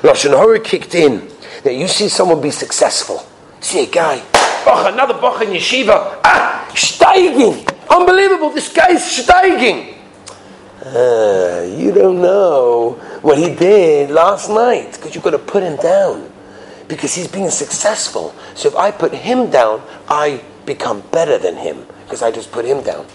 Lashon 0.00 0.34
Hora 0.34 0.60
kicked 0.60 0.94
in. 0.94 1.30
That 1.64 1.74
you 1.74 1.88
see 1.88 2.08
someone 2.08 2.40
be 2.40 2.50
successful. 2.50 3.22
See 3.60 3.84
a 3.84 3.86
guy, 3.86 4.24
Another 4.66 5.14
Bach 5.14 5.42
in 5.42 5.50
yeshiva. 5.50 6.20
Ah, 6.24 6.68
steiging. 6.74 7.66
Unbelievable. 7.88 8.50
This 8.50 8.72
guy's 8.72 9.02
steiging. 9.02 9.96
Uh, 10.84 11.62
you 11.76 11.92
don't 11.92 12.22
know 12.22 12.92
what 13.22 13.36
he 13.36 13.54
did 13.54 14.10
last 14.10 14.48
night 14.48 14.92
because 14.92 15.14
you've 15.14 15.24
got 15.24 15.32
to 15.32 15.38
put 15.38 15.62
him 15.62 15.76
down 15.76 16.30
because 16.88 17.14
he's 17.14 17.28
being 17.28 17.50
successful. 17.50 18.34
So 18.54 18.68
if 18.68 18.76
I 18.76 18.90
put 18.90 19.12
him 19.12 19.50
down, 19.50 19.82
I 20.08 20.42
become 20.64 21.02
better 21.12 21.36
than 21.36 21.56
him 21.56 21.86
because 22.04 22.22
I 22.22 22.30
just 22.30 22.50
put 22.50 22.64
him 22.64 22.82
down. 22.82 23.06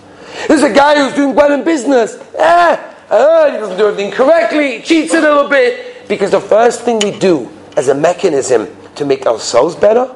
There's 0.48 0.64
a 0.64 0.72
guy 0.74 0.96
who's 0.96 1.14
doing 1.14 1.36
well 1.36 1.52
in 1.52 1.64
business. 1.64 2.18
Ah, 2.38 2.78
uh, 3.10 3.52
he 3.52 3.58
doesn't 3.58 3.78
do 3.78 3.88
everything 3.88 4.12
correctly, 4.12 4.78
he 4.78 4.84
cheats 4.84 5.14
a 5.14 5.22
little 5.22 5.50
bit. 5.50 6.08
Because 6.08 6.32
the 6.32 6.42
first 6.42 6.82
thing 6.82 7.00
we 7.00 7.18
do 7.18 7.50
as 7.76 7.88
a 7.88 7.96
mechanism 7.96 8.68
to 8.96 9.06
make 9.06 9.26
ourselves 9.26 9.76
better 9.76 10.14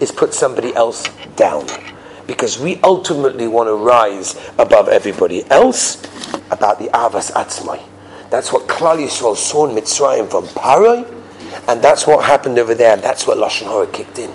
is 0.00 0.10
put 0.10 0.34
somebody 0.34 0.74
else 0.74 1.08
down. 1.36 1.66
Because 2.26 2.58
we 2.58 2.80
ultimately 2.82 3.46
want 3.46 3.68
to 3.68 3.74
rise 3.74 4.40
above 4.58 4.88
everybody 4.88 5.48
else 5.50 6.02
about 6.50 6.78
the 6.78 6.86
Avas 6.88 7.32
Atzmai. 7.32 7.82
That's 8.30 8.52
what 8.52 8.68
Klal 8.68 8.98
Yisrael 8.98 9.36
saw 9.36 9.66
in 9.66 9.74
Mitzrayim 9.74 10.30
from 10.30 10.44
Parai, 10.46 11.04
and 11.68 11.82
that's 11.82 12.06
what 12.06 12.24
happened 12.24 12.58
over 12.58 12.74
there, 12.74 12.92
and 12.92 13.02
that's 13.02 13.26
what 13.26 13.38
Lashon 13.38 13.66
Hora 13.66 13.88
kicked 13.88 14.18
in. 14.20 14.30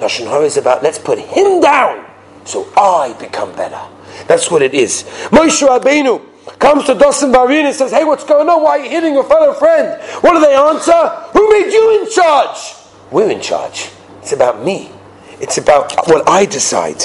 Lashon 0.00 0.26
Hora 0.26 0.44
is 0.44 0.56
about, 0.56 0.82
let's 0.82 0.98
put 0.98 1.18
him 1.18 1.60
down, 1.60 2.04
so 2.44 2.68
I 2.76 3.14
become 3.20 3.54
better. 3.54 3.80
That's 4.26 4.50
what 4.50 4.62
it 4.62 4.74
is. 4.74 5.04
Moshe 5.30 5.66
Rabbeinu 5.66 6.58
comes 6.58 6.86
to 6.86 6.94
Dosan 6.94 7.32
Barin 7.32 7.66
and 7.66 7.74
says, 7.74 7.92
hey, 7.92 8.04
what's 8.04 8.24
going 8.24 8.48
on? 8.48 8.62
Why 8.62 8.78
are 8.78 8.84
you 8.84 8.90
hitting 8.90 9.14
your 9.14 9.24
fellow 9.24 9.54
friend? 9.54 10.02
What 10.22 10.34
do 10.34 10.40
they 10.40 10.54
answer? 10.54 11.08
Who 11.32 11.48
made 11.50 11.72
you 11.72 12.00
in 12.00 12.10
charge? 12.10 12.74
We're 13.12 13.30
in 13.30 13.40
charge. 13.40 13.90
It's 14.22 14.32
about 14.32 14.64
me. 14.64 14.90
It's 15.40 15.58
about 15.58 15.92
what 16.08 16.28
I 16.28 16.46
decide. 16.46 17.02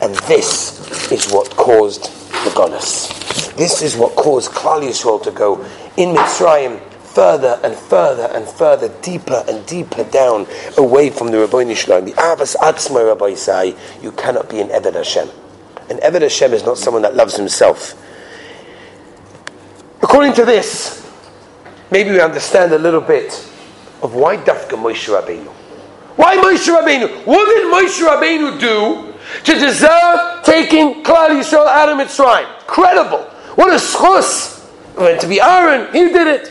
And 0.00 0.14
this 0.26 1.10
is 1.12 1.30
what 1.30 1.50
caused 1.50 2.04
the 2.44 2.50
Golas. 2.50 3.54
This 3.56 3.82
is 3.82 3.96
what 3.96 4.14
caused 4.14 4.52
Klal 4.52 4.82
Yisrael 4.82 5.22
to 5.24 5.30
go 5.30 5.64
in 5.96 6.14
Mitzrayim 6.14 6.80
further 7.18 7.58
and 7.64 7.74
further 7.74 8.30
and 8.32 8.46
further, 8.46 8.88
deeper 9.02 9.44
and 9.48 9.66
deeper 9.66 10.04
down, 10.04 10.46
away 10.76 11.10
from 11.10 11.32
the 11.32 11.38
Rabbi 11.40 11.74
Shalom. 11.74 12.04
The 12.04 12.12
Avas 12.12 12.54
Atzma 12.56 13.06
Rabbi 13.08 13.34
say, 13.34 13.74
you 14.00 14.12
cannot 14.12 14.48
be 14.48 14.60
an 14.60 14.68
Eved 14.68 14.94
Hashem. 14.94 15.28
An 15.90 15.98
Eved 15.98 16.22
Hashem 16.22 16.52
is 16.52 16.64
not 16.64 16.78
someone 16.78 17.02
that 17.02 17.16
loves 17.16 17.36
himself. 17.36 18.00
According 20.00 20.34
to 20.34 20.44
this, 20.44 21.04
maybe 21.90 22.10
we 22.10 22.20
understand 22.20 22.72
a 22.72 22.78
little 22.78 23.00
bit 23.00 23.32
of 24.00 24.14
why 24.14 24.36
Dafka 24.36 24.76
Moshe 24.80 25.08
Rabbeinu. 25.08 25.57
Why 26.18 26.36
Moshe 26.36 26.66
Rabbeinu? 26.66 27.24
What 27.26 27.46
did 27.46 27.72
Moshe 27.72 28.04
Rabbeinu 28.04 28.58
do 28.58 29.14
to 29.44 29.54
deserve 29.54 30.42
taking 30.42 31.04
Klal 31.04 31.28
Yisrael 31.28 31.64
out 31.68 31.88
of 31.88 31.96
Mitzrayim? 31.96 32.58
Incredible. 32.62 33.20
What 33.54 33.70
a 33.70 33.76
schus. 33.76 34.68
Went 34.96 35.20
to 35.20 35.28
be 35.28 35.40
Aaron. 35.40 35.92
He 35.92 36.12
did 36.12 36.26
it. 36.26 36.48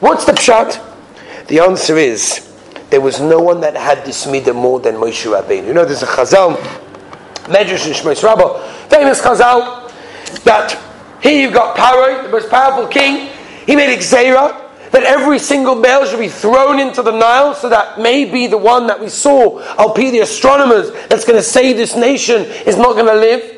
What's 0.00 0.24
the 0.24 0.32
pshat? 0.32 0.82
The 1.48 1.60
answer 1.60 1.98
is 1.98 2.56
there 2.88 3.02
was 3.02 3.20
no 3.20 3.38
one 3.38 3.60
that 3.60 3.76
had 3.76 4.02
this 4.06 4.24
midah 4.24 4.54
more 4.54 4.80
than 4.80 4.94
Moshe 4.94 5.30
Rabbeinu. 5.30 5.66
You 5.66 5.74
know, 5.74 5.84
there's 5.84 6.02
a 6.02 6.06
Chazal, 6.06 6.56
Medrash 7.44 7.84
and 7.84 7.94
Shmos 7.94 8.22
Rabbah, 8.22 8.66
famous 8.88 9.20
Chazal, 9.20 9.92
that 10.44 10.72
here 11.20 11.38
you've 11.38 11.52
got 11.52 11.76
Paro, 11.76 12.22
the 12.22 12.30
most 12.30 12.48
powerful 12.48 12.86
king. 12.86 13.28
He 13.66 13.76
made 13.76 13.94
Xera, 13.98 14.65
that 14.92 15.02
every 15.02 15.38
single 15.38 15.74
male 15.74 16.06
should 16.06 16.20
be 16.20 16.28
thrown 16.28 16.80
into 16.80 17.02
the 17.02 17.10
Nile 17.10 17.54
so 17.54 17.68
that 17.68 17.98
maybe 18.00 18.46
the 18.46 18.58
one 18.58 18.86
that 18.86 19.00
we 19.00 19.08
saw, 19.08 19.60
Alpi 19.74 20.10
the 20.10 20.20
astronomers, 20.20 20.90
that's 21.08 21.24
going 21.24 21.38
to 21.38 21.42
save 21.42 21.76
this 21.76 21.96
nation 21.96 22.42
is 22.66 22.76
not 22.76 22.94
going 22.94 23.06
to 23.06 23.14
live. 23.14 23.56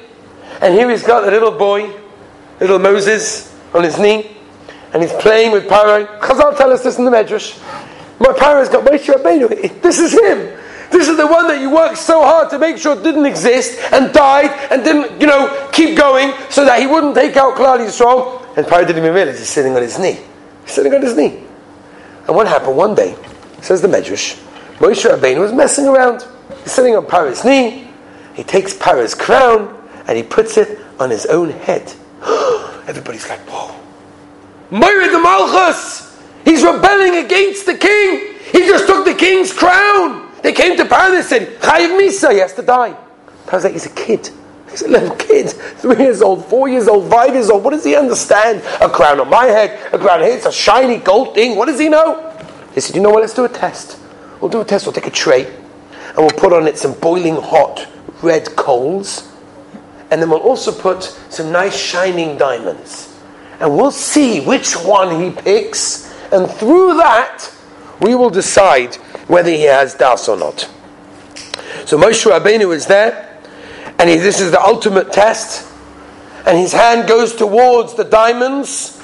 And 0.60 0.74
here 0.74 0.90
he's 0.90 1.04
got 1.04 1.26
a 1.26 1.30
little 1.30 1.52
boy, 1.52 1.92
little 2.60 2.78
Moses, 2.78 3.54
on 3.74 3.84
his 3.84 3.98
knee, 3.98 4.36
and 4.92 5.02
he's 5.02 5.12
playing 5.14 5.52
with 5.52 5.68
Paro. 5.68 6.06
Chazal 6.20 6.56
tell 6.56 6.72
us 6.72 6.82
this 6.82 6.98
in 6.98 7.04
the 7.04 7.10
Medrash. 7.10 7.58
My 8.18 8.32
Paro's 8.32 8.68
got 8.68 8.84
Moshe 8.84 9.06
Rabbeinu. 9.06 9.80
This 9.82 9.98
is 9.98 10.12
him. 10.12 10.58
This 10.90 11.08
is 11.08 11.16
the 11.16 11.26
one 11.26 11.46
that 11.48 11.60
you 11.60 11.70
worked 11.70 11.98
so 11.98 12.22
hard 12.22 12.50
to 12.50 12.58
make 12.58 12.78
sure 12.78 13.00
didn't 13.00 13.26
exist 13.26 13.78
and 13.92 14.12
died 14.12 14.50
and 14.72 14.82
didn't, 14.82 15.20
you 15.20 15.26
know, 15.26 15.68
keep 15.70 15.96
going 15.96 16.32
so 16.48 16.64
that 16.64 16.80
he 16.80 16.86
wouldn't 16.86 17.14
take 17.14 17.36
out 17.36 17.56
Klal 17.56 17.78
Yisrael. 17.78 18.56
And 18.56 18.66
Paro 18.66 18.86
didn't 18.86 19.02
even 19.02 19.14
realize 19.14 19.38
he's 19.38 19.48
sitting 19.48 19.76
on 19.76 19.82
his 19.82 19.98
knee. 19.98 20.18
He's 20.68 20.74
sitting 20.74 20.92
on 20.92 21.00
his 21.00 21.16
knee. 21.16 21.42
And 22.26 22.36
what 22.36 22.46
happened 22.46 22.76
one 22.76 22.94
day, 22.94 23.16
says 23.62 23.80
the 23.80 23.88
Medrash, 23.88 24.38
Moshe 24.76 25.10
Rabbeinu 25.10 25.40
was 25.40 25.50
messing 25.50 25.86
around. 25.86 26.26
He's 26.62 26.72
sitting 26.72 26.94
on 26.94 27.06
Paro's 27.06 27.42
knee. 27.42 27.88
He 28.34 28.44
takes 28.44 28.74
Paro's 28.74 29.14
crown 29.14 29.74
and 30.06 30.14
he 30.14 30.22
puts 30.22 30.58
it 30.58 30.78
on 31.00 31.08
his 31.08 31.24
own 31.24 31.48
head. 31.48 31.90
Everybody's 32.86 33.26
like, 33.30 33.40
whoa. 33.48 33.74
Moira 34.70 35.10
the 35.10 35.18
Malchus! 35.18 36.20
He's 36.44 36.62
rebelling 36.62 37.24
against 37.24 37.64
the 37.64 37.74
king! 37.74 38.34
He 38.52 38.66
just 38.66 38.86
took 38.86 39.06
the 39.06 39.14
king's 39.14 39.54
crown! 39.54 40.30
They 40.42 40.52
came 40.52 40.76
to 40.76 40.84
Paro 40.84 41.16
and 41.16 41.24
said, 41.24 41.58
Chayiv 41.60 41.98
Misa, 41.98 42.30
he 42.30 42.40
has 42.40 42.52
to 42.52 42.62
die. 42.62 42.94
Paro's 43.46 43.64
like, 43.64 43.72
he's 43.72 43.86
a 43.86 43.94
kid. 43.94 44.28
He's 44.70 44.82
a 44.82 44.88
little 44.88 45.14
kid, 45.16 45.50
three 45.50 45.96
years 45.96 46.22
old, 46.22 46.44
four 46.46 46.68
years 46.68 46.88
old, 46.88 47.10
five 47.10 47.34
years 47.34 47.50
old. 47.50 47.64
What 47.64 47.70
does 47.70 47.84
he 47.84 47.96
understand? 47.96 48.62
A 48.80 48.88
crown 48.88 49.20
on 49.20 49.30
my 49.30 49.46
head, 49.46 49.92
a 49.92 49.98
crown 49.98 50.20
here, 50.20 50.36
it's 50.36 50.46
a 50.46 50.52
shiny 50.52 50.98
gold 50.98 51.34
thing. 51.34 51.56
What 51.56 51.66
does 51.66 51.80
he 51.80 51.88
know? 51.88 52.24
He 52.74 52.80
said, 52.80 52.96
You 52.96 53.02
know 53.02 53.10
what? 53.10 53.22
Let's 53.22 53.34
do 53.34 53.44
a 53.44 53.48
test. 53.48 53.98
We'll 54.40 54.50
do 54.50 54.60
a 54.60 54.64
test. 54.64 54.86
We'll 54.86 54.92
take 54.92 55.06
a 55.06 55.10
tray 55.10 55.46
and 55.46 56.16
we'll 56.18 56.30
put 56.30 56.52
on 56.52 56.66
it 56.66 56.78
some 56.78 56.94
boiling 56.94 57.36
hot 57.36 57.86
red 58.22 58.56
coals. 58.56 59.32
And 60.10 60.22
then 60.22 60.30
we'll 60.30 60.40
also 60.40 60.72
put 60.72 61.02
some 61.28 61.52
nice 61.52 61.78
shining 61.78 62.36
diamonds. 62.38 63.14
And 63.60 63.76
we'll 63.76 63.90
see 63.90 64.40
which 64.40 64.74
one 64.74 65.20
he 65.20 65.30
picks. 65.30 66.12
And 66.32 66.50
through 66.50 66.96
that, 66.96 67.50
we 68.00 68.14
will 68.14 68.30
decide 68.30 68.94
whether 69.26 69.50
he 69.50 69.62
has 69.64 69.94
das 69.94 70.28
or 70.28 70.36
not. 70.36 70.60
So 71.84 71.98
Moshe 71.98 72.30
Rabbeinu 72.30 72.74
is 72.74 72.86
there 72.86 73.27
and 73.98 74.08
he, 74.08 74.16
this 74.16 74.40
is 74.40 74.50
the 74.50 74.60
ultimate 74.60 75.12
test. 75.12 75.66
And 76.46 76.56
his 76.56 76.72
hand 76.72 77.08
goes 77.08 77.34
towards 77.34 77.94
the 77.94 78.04
diamonds, 78.04 79.02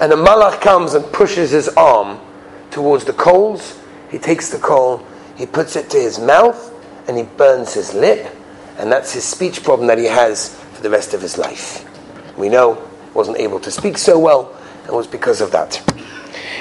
and 0.00 0.12
the 0.12 0.16
malach 0.16 0.60
comes 0.60 0.94
and 0.94 1.04
pushes 1.12 1.50
his 1.50 1.68
arm 1.70 2.18
towards 2.70 3.04
the 3.04 3.12
coals. 3.12 3.78
He 4.10 4.18
takes 4.18 4.50
the 4.50 4.58
coal, 4.58 5.04
he 5.36 5.46
puts 5.46 5.76
it 5.76 5.90
to 5.90 5.98
his 5.98 6.18
mouth, 6.18 6.74
and 7.08 7.16
he 7.16 7.22
burns 7.22 7.74
his 7.74 7.94
lip, 7.94 8.34
and 8.78 8.90
that's 8.90 9.12
his 9.12 9.24
speech 9.24 9.62
problem 9.62 9.86
that 9.88 9.98
he 9.98 10.04
has 10.04 10.54
for 10.72 10.82
the 10.82 10.90
rest 10.90 11.14
of 11.14 11.22
his 11.22 11.38
life. 11.38 11.84
We 12.36 12.48
know 12.48 12.82
wasn't 13.14 13.38
able 13.38 13.60
to 13.60 13.70
speak 13.70 13.98
so 13.98 14.18
well, 14.18 14.56
and 14.84 14.92
was 14.92 15.06
because 15.06 15.40
of 15.40 15.50
that. 15.52 15.82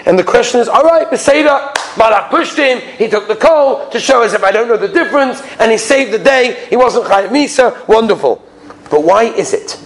And 0.05 0.17
the 0.17 0.23
question 0.23 0.59
is, 0.59 0.67
all 0.67 0.83
right, 0.83 1.07
Beseda, 1.07 1.76
Malach 1.97 2.29
pushed 2.29 2.57
him, 2.57 2.79
he 2.97 3.07
took 3.07 3.27
the 3.27 3.35
coal 3.35 3.89
to 3.89 3.99
show 3.99 4.23
us 4.23 4.33
if 4.33 4.43
I 4.43 4.51
don't 4.51 4.67
know 4.67 4.77
the 4.77 4.87
difference, 4.87 5.41
and 5.59 5.71
he 5.71 5.77
saved 5.77 6.13
the 6.13 6.19
day, 6.19 6.67
he 6.69 6.75
wasn't 6.75 7.05
Chayiv 7.05 7.29
Misa, 7.29 7.87
wonderful. 7.87 8.43
But 8.89 9.03
why 9.03 9.23
is 9.23 9.53
it 9.53 9.79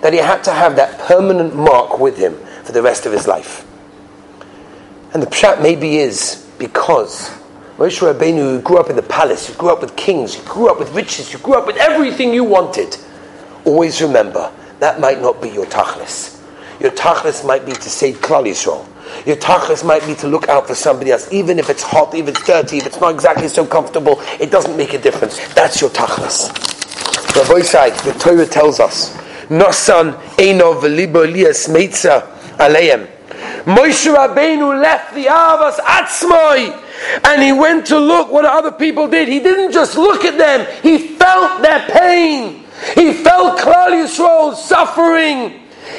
that 0.00 0.12
he 0.12 0.18
had 0.18 0.42
to 0.44 0.52
have 0.52 0.76
that 0.76 0.98
permanent 1.00 1.54
mark 1.54 1.98
with 1.98 2.16
him 2.16 2.36
for 2.64 2.72
the 2.72 2.82
rest 2.82 3.06
of 3.06 3.12
his 3.12 3.28
life? 3.28 3.66
And 5.12 5.22
the 5.22 5.26
pshat 5.26 5.62
maybe 5.62 5.98
is 5.98 6.46
because 6.58 7.30
Moshe 7.76 8.00
Rabbeinu 8.00 8.38
who 8.38 8.60
grew 8.60 8.78
up 8.78 8.90
in 8.90 8.96
the 8.96 9.02
palace, 9.02 9.48
you 9.48 9.54
grew 9.54 9.70
up 9.70 9.80
with 9.80 9.94
kings, 9.94 10.36
you 10.36 10.42
grew 10.42 10.68
up 10.68 10.78
with 10.78 10.90
riches, 10.92 11.32
you 11.32 11.38
grew 11.38 11.54
up 11.54 11.66
with 11.66 11.76
everything 11.76 12.34
you 12.34 12.44
wanted. 12.44 12.96
Always 13.64 14.02
remember, 14.02 14.52
that 14.80 15.00
might 15.00 15.20
not 15.20 15.40
be 15.40 15.48
your 15.48 15.66
tachlis. 15.66 16.40
Your 16.80 16.90
tachlis 16.92 17.46
might 17.46 17.64
be 17.66 17.72
to 17.72 17.90
save 17.90 18.16
Klal 18.20 18.46
Yisrael. 18.46 18.86
Your 19.26 19.36
tachlis 19.36 19.84
might 19.84 20.06
be 20.06 20.14
to 20.16 20.28
look 20.28 20.48
out 20.48 20.66
for 20.66 20.74
somebody 20.74 21.10
else, 21.10 21.30
even 21.32 21.58
if 21.58 21.70
it's 21.70 21.82
hot, 21.82 22.14
even 22.14 22.34
if 22.34 22.38
it's 22.38 22.46
dirty, 22.46 22.78
if 22.78 22.86
it's 22.86 23.00
not 23.00 23.14
exactly 23.14 23.48
so 23.48 23.66
comfortable, 23.66 24.20
it 24.40 24.50
doesn't 24.50 24.76
make 24.76 24.94
a 24.94 24.98
difference. 24.98 25.38
That's 25.54 25.80
your 25.80 25.90
tachlis. 25.90 26.48
Rabbi 27.36 27.60
side, 27.60 27.94
the 28.00 28.12
Torah 28.18 28.46
tells 28.46 28.80
us, 28.80 29.16
Nosan 29.48 30.14
Eino 30.36 30.80
v'libo 30.80 31.30
lias 31.30 31.68
meitza 31.68 32.26
aleim. 32.56 33.08
Moshe 33.64 34.12
Rabbeinu 34.12 34.80
left 34.80 35.14
the 35.14 35.26
Avas 35.26 35.76
Atzmoi 35.76 36.84
and 37.24 37.42
he 37.42 37.52
went 37.52 37.86
to 37.86 37.98
look 37.98 38.32
what 38.32 38.44
other 38.44 38.72
people 38.72 39.08
did. 39.08 39.28
He 39.28 39.40
didn't 39.40 39.72
just 39.72 39.96
look 39.96 40.24
at 40.24 40.38
them, 40.38 40.66
he 40.82 40.98
felt 41.16 41.62
their 41.62 41.80
pain. 41.88 42.64
He 42.94 43.12
felt 43.12 43.58
Klal 43.58 43.90
Yisrael's 43.90 44.64
suffering. 44.64 45.50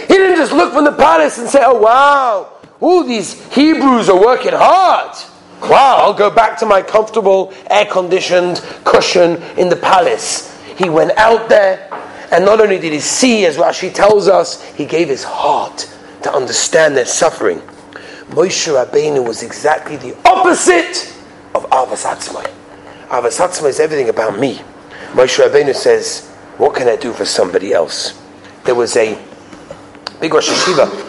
He 0.08 0.14
didn't 0.14 0.38
just 0.38 0.52
look 0.52 0.74
from 0.74 0.86
the 0.86 0.92
palace 0.92 1.38
and 1.38 1.48
say, 1.50 1.62
oh 1.64 1.80
wow, 1.80 2.59
Ooh, 2.82 3.06
these 3.06 3.42
Hebrews 3.54 4.10
are 4.10 4.20
working 4.20 4.54
hard. 4.54 5.16
Wow, 5.62 5.98
I'll 5.98 6.14
go 6.14 6.30
back 6.30 6.58
to 6.60 6.66
my 6.66 6.82
comfortable, 6.82 7.54
air 7.70 7.86
conditioned 7.86 8.64
cushion 8.86 9.42
in 9.58 9.68
the 9.68 9.76
palace. 9.76 10.58
He 10.78 10.90
went 10.90 11.12
out 11.18 11.50
there, 11.50 11.90
and 12.32 12.46
not 12.46 12.62
only 12.62 12.80
did 12.80 12.94
he 12.94 13.02
see, 13.02 13.46
as 13.46 13.58
Rashi 13.58 13.94
tells 13.94 14.30
us, 14.30 14.64
he 14.64 14.86
gave 14.86 15.10
his 15.10 15.24
heart 15.24 15.94
to 16.24 16.34
understand 16.34 16.96
their 16.96 17.06
suffering. 17.06 17.60
Moshe 18.30 18.72
Rabbeinu 18.72 19.28
was 19.28 19.44
exactly 19.44 19.98
the 19.98 20.16
opposite 20.26 21.14
of 21.54 21.70
Avas 21.72 22.06
Atzmai. 22.06 22.50
Avas 23.10 23.46
Atzmai 23.46 23.70
is 23.70 23.80
everything 23.82 24.08
about 24.08 24.40
me. 24.40 24.62
Moshe 25.12 25.44
Rabbeinu 25.44 25.76
says, 25.76 26.30
What 26.58 26.76
can 26.76 26.88
I 26.88 26.96
do 26.96 27.12
for 27.12 27.26
somebody 27.26 27.74
else? 27.74 28.22
There 28.64 28.76
was 28.76 28.96
a 28.96 29.20
big 30.22 30.34
Rosh 30.34 30.50
Yeshiva 30.50 31.09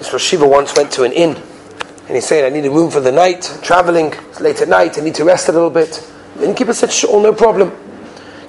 this 0.00 0.12
Rosh 0.14 0.32
Yeshiva 0.32 0.48
once 0.48 0.74
went 0.74 0.90
to 0.92 1.04
an 1.04 1.12
inn 1.12 1.36
and 1.36 2.16
he 2.16 2.22
said, 2.22 2.44
I 2.44 2.48
need 2.48 2.64
a 2.64 2.70
room 2.70 2.90
for 2.90 2.98
the 2.98 3.12
night, 3.12 3.60
traveling, 3.62 4.06
it's 4.30 4.40
late 4.40 4.60
at 4.60 4.68
night, 4.68 4.98
I 4.98 5.02
need 5.02 5.14
to 5.16 5.24
rest 5.24 5.48
a 5.48 5.52
little 5.52 5.70
bit. 5.70 5.90
The 6.36 6.48
innkeeper 6.48 6.72
said, 6.72 6.90
sure, 6.90 7.22
no 7.22 7.32
problem. 7.32 7.70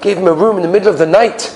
Gave 0.01 0.17
him 0.17 0.27
a 0.27 0.34
room 0.34 0.55
in 0.55 0.63
the 0.63 0.70
middle 0.70 0.88
of 0.88 0.98
the 0.98 1.05
night. 1.05 1.55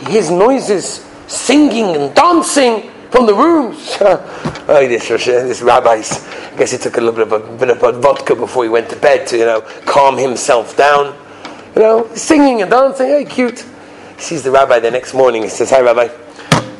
He 0.00 0.10
hears 0.10 0.30
noises, 0.30 1.02
singing 1.28 1.96
and 1.96 2.14
dancing 2.14 2.90
from 3.10 3.24
the 3.24 3.34
rooms. 3.34 3.96
oh, 4.00 4.86
this, 4.86 5.08
this 5.08 5.62
rabbi's, 5.62 6.26
I 6.28 6.56
guess 6.58 6.72
he 6.72 6.78
took 6.78 6.98
a 6.98 7.00
little 7.00 7.14
bit 7.14 7.32
of 7.32 7.32
a 7.32 7.56
bit 7.56 7.70
of 7.70 8.02
vodka 8.02 8.34
before 8.34 8.64
he 8.64 8.68
went 8.68 8.90
to 8.90 8.96
bed 8.96 9.26
to, 9.28 9.38
you 9.38 9.46
know, 9.46 9.62
calm 9.86 10.18
himself 10.18 10.76
down. 10.76 11.16
You 11.74 11.82
know, 11.82 12.14
singing 12.14 12.60
and 12.62 12.70
dancing, 12.70 13.06
hey, 13.06 13.24
cute. 13.24 13.60
He 14.16 14.22
sees 14.22 14.42
the 14.42 14.50
rabbi 14.50 14.80
the 14.80 14.90
next 14.90 15.14
morning, 15.14 15.42
he 15.42 15.48
says, 15.48 15.70
Hi, 15.70 15.80
rabbi. 15.80 16.08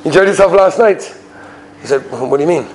Enjoyed 0.05 0.29
yourself 0.29 0.53
last 0.53 0.79
night? 0.79 1.17
He 1.81 1.87
said, 1.87 2.03
What 2.11 2.37
do 2.37 2.43
you 2.43 2.49
mean? 2.49 2.67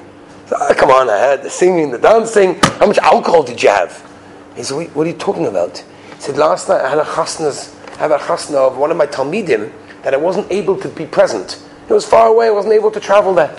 Said, 0.45 0.57
oh, 0.59 0.73
come 0.75 0.91
on, 0.91 1.09
I 1.09 1.17
had 1.17 1.43
the 1.43 1.49
singing, 1.49 1.91
the 1.91 1.97
dancing. 1.97 2.55
How 2.61 2.87
much 2.87 2.97
alcohol 2.99 3.43
did 3.43 3.61
you 3.61 3.69
have? 3.69 4.07
He 4.55 4.63
said, 4.63 4.93
What 4.93 5.07
are 5.07 5.09
you 5.09 5.17
talking 5.17 5.45
about? 5.47 5.77
He 6.15 6.21
said, 6.21 6.37
Last 6.37 6.69
night 6.69 6.81
I 6.81 6.89
had 6.89 6.99
a 6.99 7.03
chasnas, 7.03 7.75
I 7.99 8.05
a 8.05 8.19
chasna 8.19 8.55
of 8.55 8.77
one 8.77 8.91
of 8.91 8.97
my 8.97 9.07
talmidim 9.07 9.71
that 10.03 10.13
I 10.13 10.17
wasn't 10.17 10.51
able 10.51 10.77
to 10.77 10.89
be 10.89 11.05
present. 11.05 11.63
It 11.87 11.93
was 11.93 12.05
far 12.05 12.27
away, 12.27 12.47
I 12.47 12.51
wasn't 12.51 12.73
able 12.73 12.91
to 12.91 12.99
travel 12.99 13.33
there. 13.33 13.55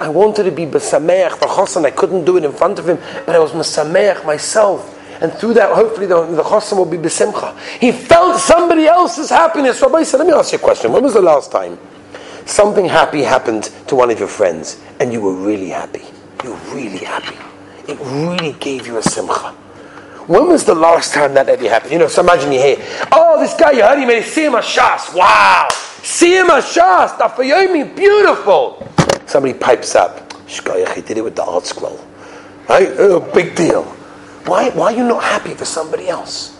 I 0.00 0.08
wanted 0.08 0.44
to 0.44 0.50
be 0.50 0.66
besameach 0.66 1.32
for 1.38 1.46
chassan, 1.46 1.84
I 1.86 1.90
couldn't 1.90 2.24
do 2.24 2.36
it 2.36 2.44
in 2.44 2.52
front 2.52 2.78
of 2.78 2.88
him, 2.88 2.98
but 3.26 3.34
I 3.34 3.38
was 3.38 3.52
mesameach 3.52 4.24
myself. 4.24 4.90
And 5.20 5.32
through 5.32 5.54
that, 5.54 5.74
hopefully, 5.74 6.06
the, 6.06 6.26
the 6.26 6.74
will 6.76 6.84
be 6.84 6.98
besimcha. 6.98 7.56
He 7.78 7.92
felt 7.92 8.40
somebody 8.40 8.86
else's 8.86 9.30
happiness. 9.30 9.80
Rabbi 9.80 10.02
said, 10.02 10.18
Let 10.18 10.26
me 10.26 10.32
ask 10.34 10.52
you 10.52 10.58
a 10.58 10.60
question. 10.60 10.92
When 10.92 11.02
was 11.02 11.14
the 11.14 11.22
last 11.22 11.52
time 11.52 11.78
something 12.46 12.86
happy 12.86 13.22
happened 13.22 13.64
to 13.88 13.94
one 13.94 14.10
of 14.10 14.18
your 14.18 14.28
friends 14.28 14.80
and 15.00 15.12
you 15.12 15.20
were 15.20 15.34
really 15.34 15.68
happy. 15.68 16.02
You 16.42 16.50
were 16.50 16.74
really 16.74 16.98
happy. 16.98 17.36
It 17.90 17.98
really 18.00 18.52
gave 18.54 18.86
you 18.86 18.98
a 18.98 19.02
simcha. 19.02 19.50
When 20.26 20.48
was 20.48 20.64
the 20.64 20.74
last 20.74 21.12
time 21.12 21.34
that 21.34 21.48
ever 21.48 21.68
happened? 21.68 21.92
You 21.92 21.98
know, 21.98 22.08
so 22.08 22.22
imagine 22.22 22.50
you 22.50 22.58
hear, 22.58 22.76
oh, 23.12 23.38
this 23.40 23.54
guy 23.54 23.72
you 23.72 23.82
heard 23.82 23.98
he 23.98 24.06
made 24.06 24.22
a 24.22 24.22
Shas. 24.22 25.14
Wow! 25.14 25.68
Siyum 25.70 26.48
Shas, 26.60 27.16
Daf 27.18 27.36
Yomi, 27.36 27.94
beautiful! 27.94 28.88
Somebody 29.26 29.54
pipes 29.58 29.94
up, 29.94 30.30
Shkoyach, 30.46 30.94
he 30.94 31.02
did 31.02 31.18
it 31.18 31.24
with 31.24 31.36
the 31.36 31.42
ArtScroll. 31.42 32.02
Right? 32.68 32.88
Oh, 32.98 33.20
big 33.34 33.54
deal. 33.54 33.84
Why, 34.46 34.70
why 34.70 34.92
are 34.92 34.96
you 34.96 35.06
not 35.06 35.22
happy 35.22 35.54
for 35.54 35.64
somebody 35.64 36.08
else? 36.08 36.54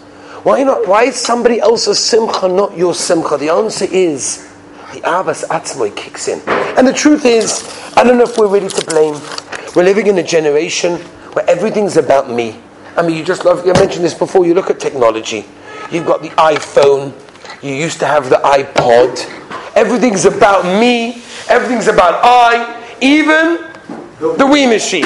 Why 0.44 0.62
not? 0.62 0.86
Why 0.86 1.04
is 1.04 1.16
somebody 1.16 1.58
else's 1.58 1.98
simcha 1.98 2.48
not 2.48 2.76
your 2.76 2.94
simcha? 2.94 3.38
The 3.38 3.48
answer 3.48 3.86
is 3.86 4.53
the 4.94 5.00
avas 5.00 5.44
atzmoy 5.48 5.94
kicks 5.94 6.28
in. 6.28 6.40
And 6.78 6.86
the 6.86 6.92
truth 6.92 7.24
is, 7.24 7.62
I 7.96 8.04
don't 8.04 8.16
know 8.16 8.24
if 8.24 8.38
we're 8.38 8.46
ready 8.46 8.68
to 8.68 8.86
blame. 8.86 9.20
We're 9.74 9.84
living 9.84 10.06
in 10.06 10.16
a 10.18 10.22
generation 10.22 10.98
where 11.34 11.48
everything's 11.50 11.96
about 11.96 12.30
me. 12.30 12.56
I 12.96 13.02
mean, 13.02 13.16
you 13.16 13.24
just 13.24 13.44
love. 13.44 13.68
I 13.68 13.72
mentioned 13.72 14.04
this 14.04 14.14
before. 14.14 14.46
You 14.46 14.54
look 14.54 14.70
at 14.70 14.78
technology. 14.78 15.44
You've 15.90 16.06
got 16.06 16.22
the 16.22 16.28
iPhone. 16.30 17.12
You 17.62 17.74
used 17.74 17.98
to 18.00 18.06
have 18.06 18.30
the 18.30 18.36
iPod. 18.36 19.18
Everything's 19.74 20.24
about 20.24 20.64
me. 20.64 21.22
Everything's 21.48 21.88
about 21.88 22.20
I. 22.22 22.96
Even 23.00 23.56
the 24.20 24.44
Wii 24.44 24.68
machine. 24.68 25.02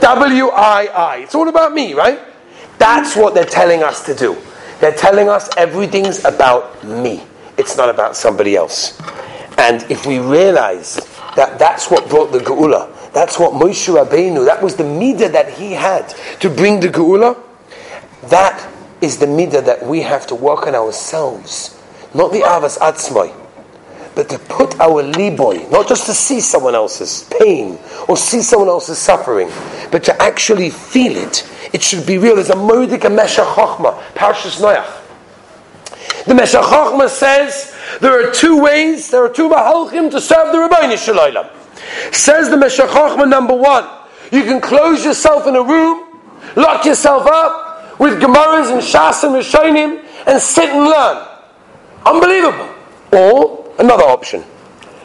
W 0.00 0.48
I 0.48 0.88
I. 0.94 1.16
It's 1.18 1.34
all 1.34 1.48
about 1.48 1.72
me, 1.72 1.94
right? 1.94 2.20
That's 2.78 3.16
what 3.16 3.34
they're 3.34 3.46
telling 3.46 3.82
us 3.82 4.04
to 4.04 4.14
do. 4.14 4.36
They're 4.80 4.94
telling 4.94 5.30
us 5.30 5.48
everything's 5.56 6.22
about 6.26 6.84
me. 6.84 7.22
It's 7.58 7.76
not 7.76 7.88
about 7.88 8.16
somebody 8.16 8.56
else. 8.56 9.00
And 9.58 9.82
if 9.90 10.06
we 10.06 10.18
realize 10.18 10.96
that 11.36 11.58
that's 11.58 11.90
what 11.90 12.08
brought 12.08 12.32
the 12.32 12.38
Geula, 12.38 12.92
that's 13.12 13.38
what 13.38 13.52
Moshe 13.52 13.92
Rabbeinu, 13.92 14.44
that 14.46 14.62
was 14.62 14.76
the 14.76 14.84
midah 14.84 15.32
that 15.32 15.50
he 15.50 15.72
had 15.72 16.08
to 16.40 16.50
bring 16.50 16.80
the 16.80 16.88
Geula, 16.88 17.38
that 18.24 18.68
is 19.00 19.18
the 19.18 19.26
midah 19.26 19.64
that 19.64 19.86
we 19.86 20.02
have 20.02 20.26
to 20.26 20.34
work 20.34 20.66
on 20.66 20.74
ourselves. 20.74 21.80
Not 22.14 22.32
the 22.32 22.40
Avas 22.40 22.78
Atzmai 22.78 23.34
but 24.16 24.30
to 24.30 24.38
put 24.38 24.80
our 24.80 25.02
liboy, 25.02 25.70
not 25.70 25.86
just 25.86 26.06
to 26.06 26.14
see 26.14 26.40
someone 26.40 26.74
else's 26.74 27.28
pain 27.38 27.78
or 28.08 28.16
see 28.16 28.40
someone 28.40 28.68
else's 28.68 28.98
suffering, 28.98 29.48
but 29.92 30.02
to 30.02 30.22
actually 30.22 30.70
feel 30.70 31.14
it. 31.14 31.46
It 31.74 31.82
should 31.82 32.06
be 32.06 32.16
real. 32.16 32.36
There's 32.36 32.48
a 32.48 32.54
Moedik 32.54 33.04
a 33.04 33.08
Chochma, 33.08 34.02
Parshas 34.14 34.58
Noach. 34.58 35.05
The 36.26 36.34
Meshech 36.34 36.64
Chochma 36.64 37.08
says 37.08 37.74
there 38.00 38.20
are 38.20 38.32
two 38.32 38.60
ways, 38.60 39.10
there 39.10 39.24
are 39.24 39.28
two 39.28 39.48
Mahalchim 39.48 40.10
to 40.10 40.20
serve 40.20 40.52
the 40.52 40.58
Rabbi 40.58 40.94
Shalom. 40.96 41.46
Says 42.12 42.50
the 42.50 42.56
Meshech 42.56 42.90
Chochma 42.90 43.28
number 43.28 43.54
one, 43.54 43.88
you 44.32 44.42
can 44.42 44.60
close 44.60 45.04
yourself 45.04 45.46
in 45.46 45.56
a 45.56 45.62
room, 45.62 46.20
lock 46.56 46.84
yourself 46.84 47.26
up 47.26 47.98
with 48.00 48.20
Gemaras 48.20 48.72
and 48.72 48.82
Shas 48.82 49.22
and 49.24 49.34
Rishonim 49.34 50.04
and 50.26 50.40
sit 50.40 50.68
and 50.70 50.84
learn. 50.84 51.26
Unbelievable. 52.04 52.74
Or 53.12 53.66
Another 53.78 54.04
option. 54.04 54.42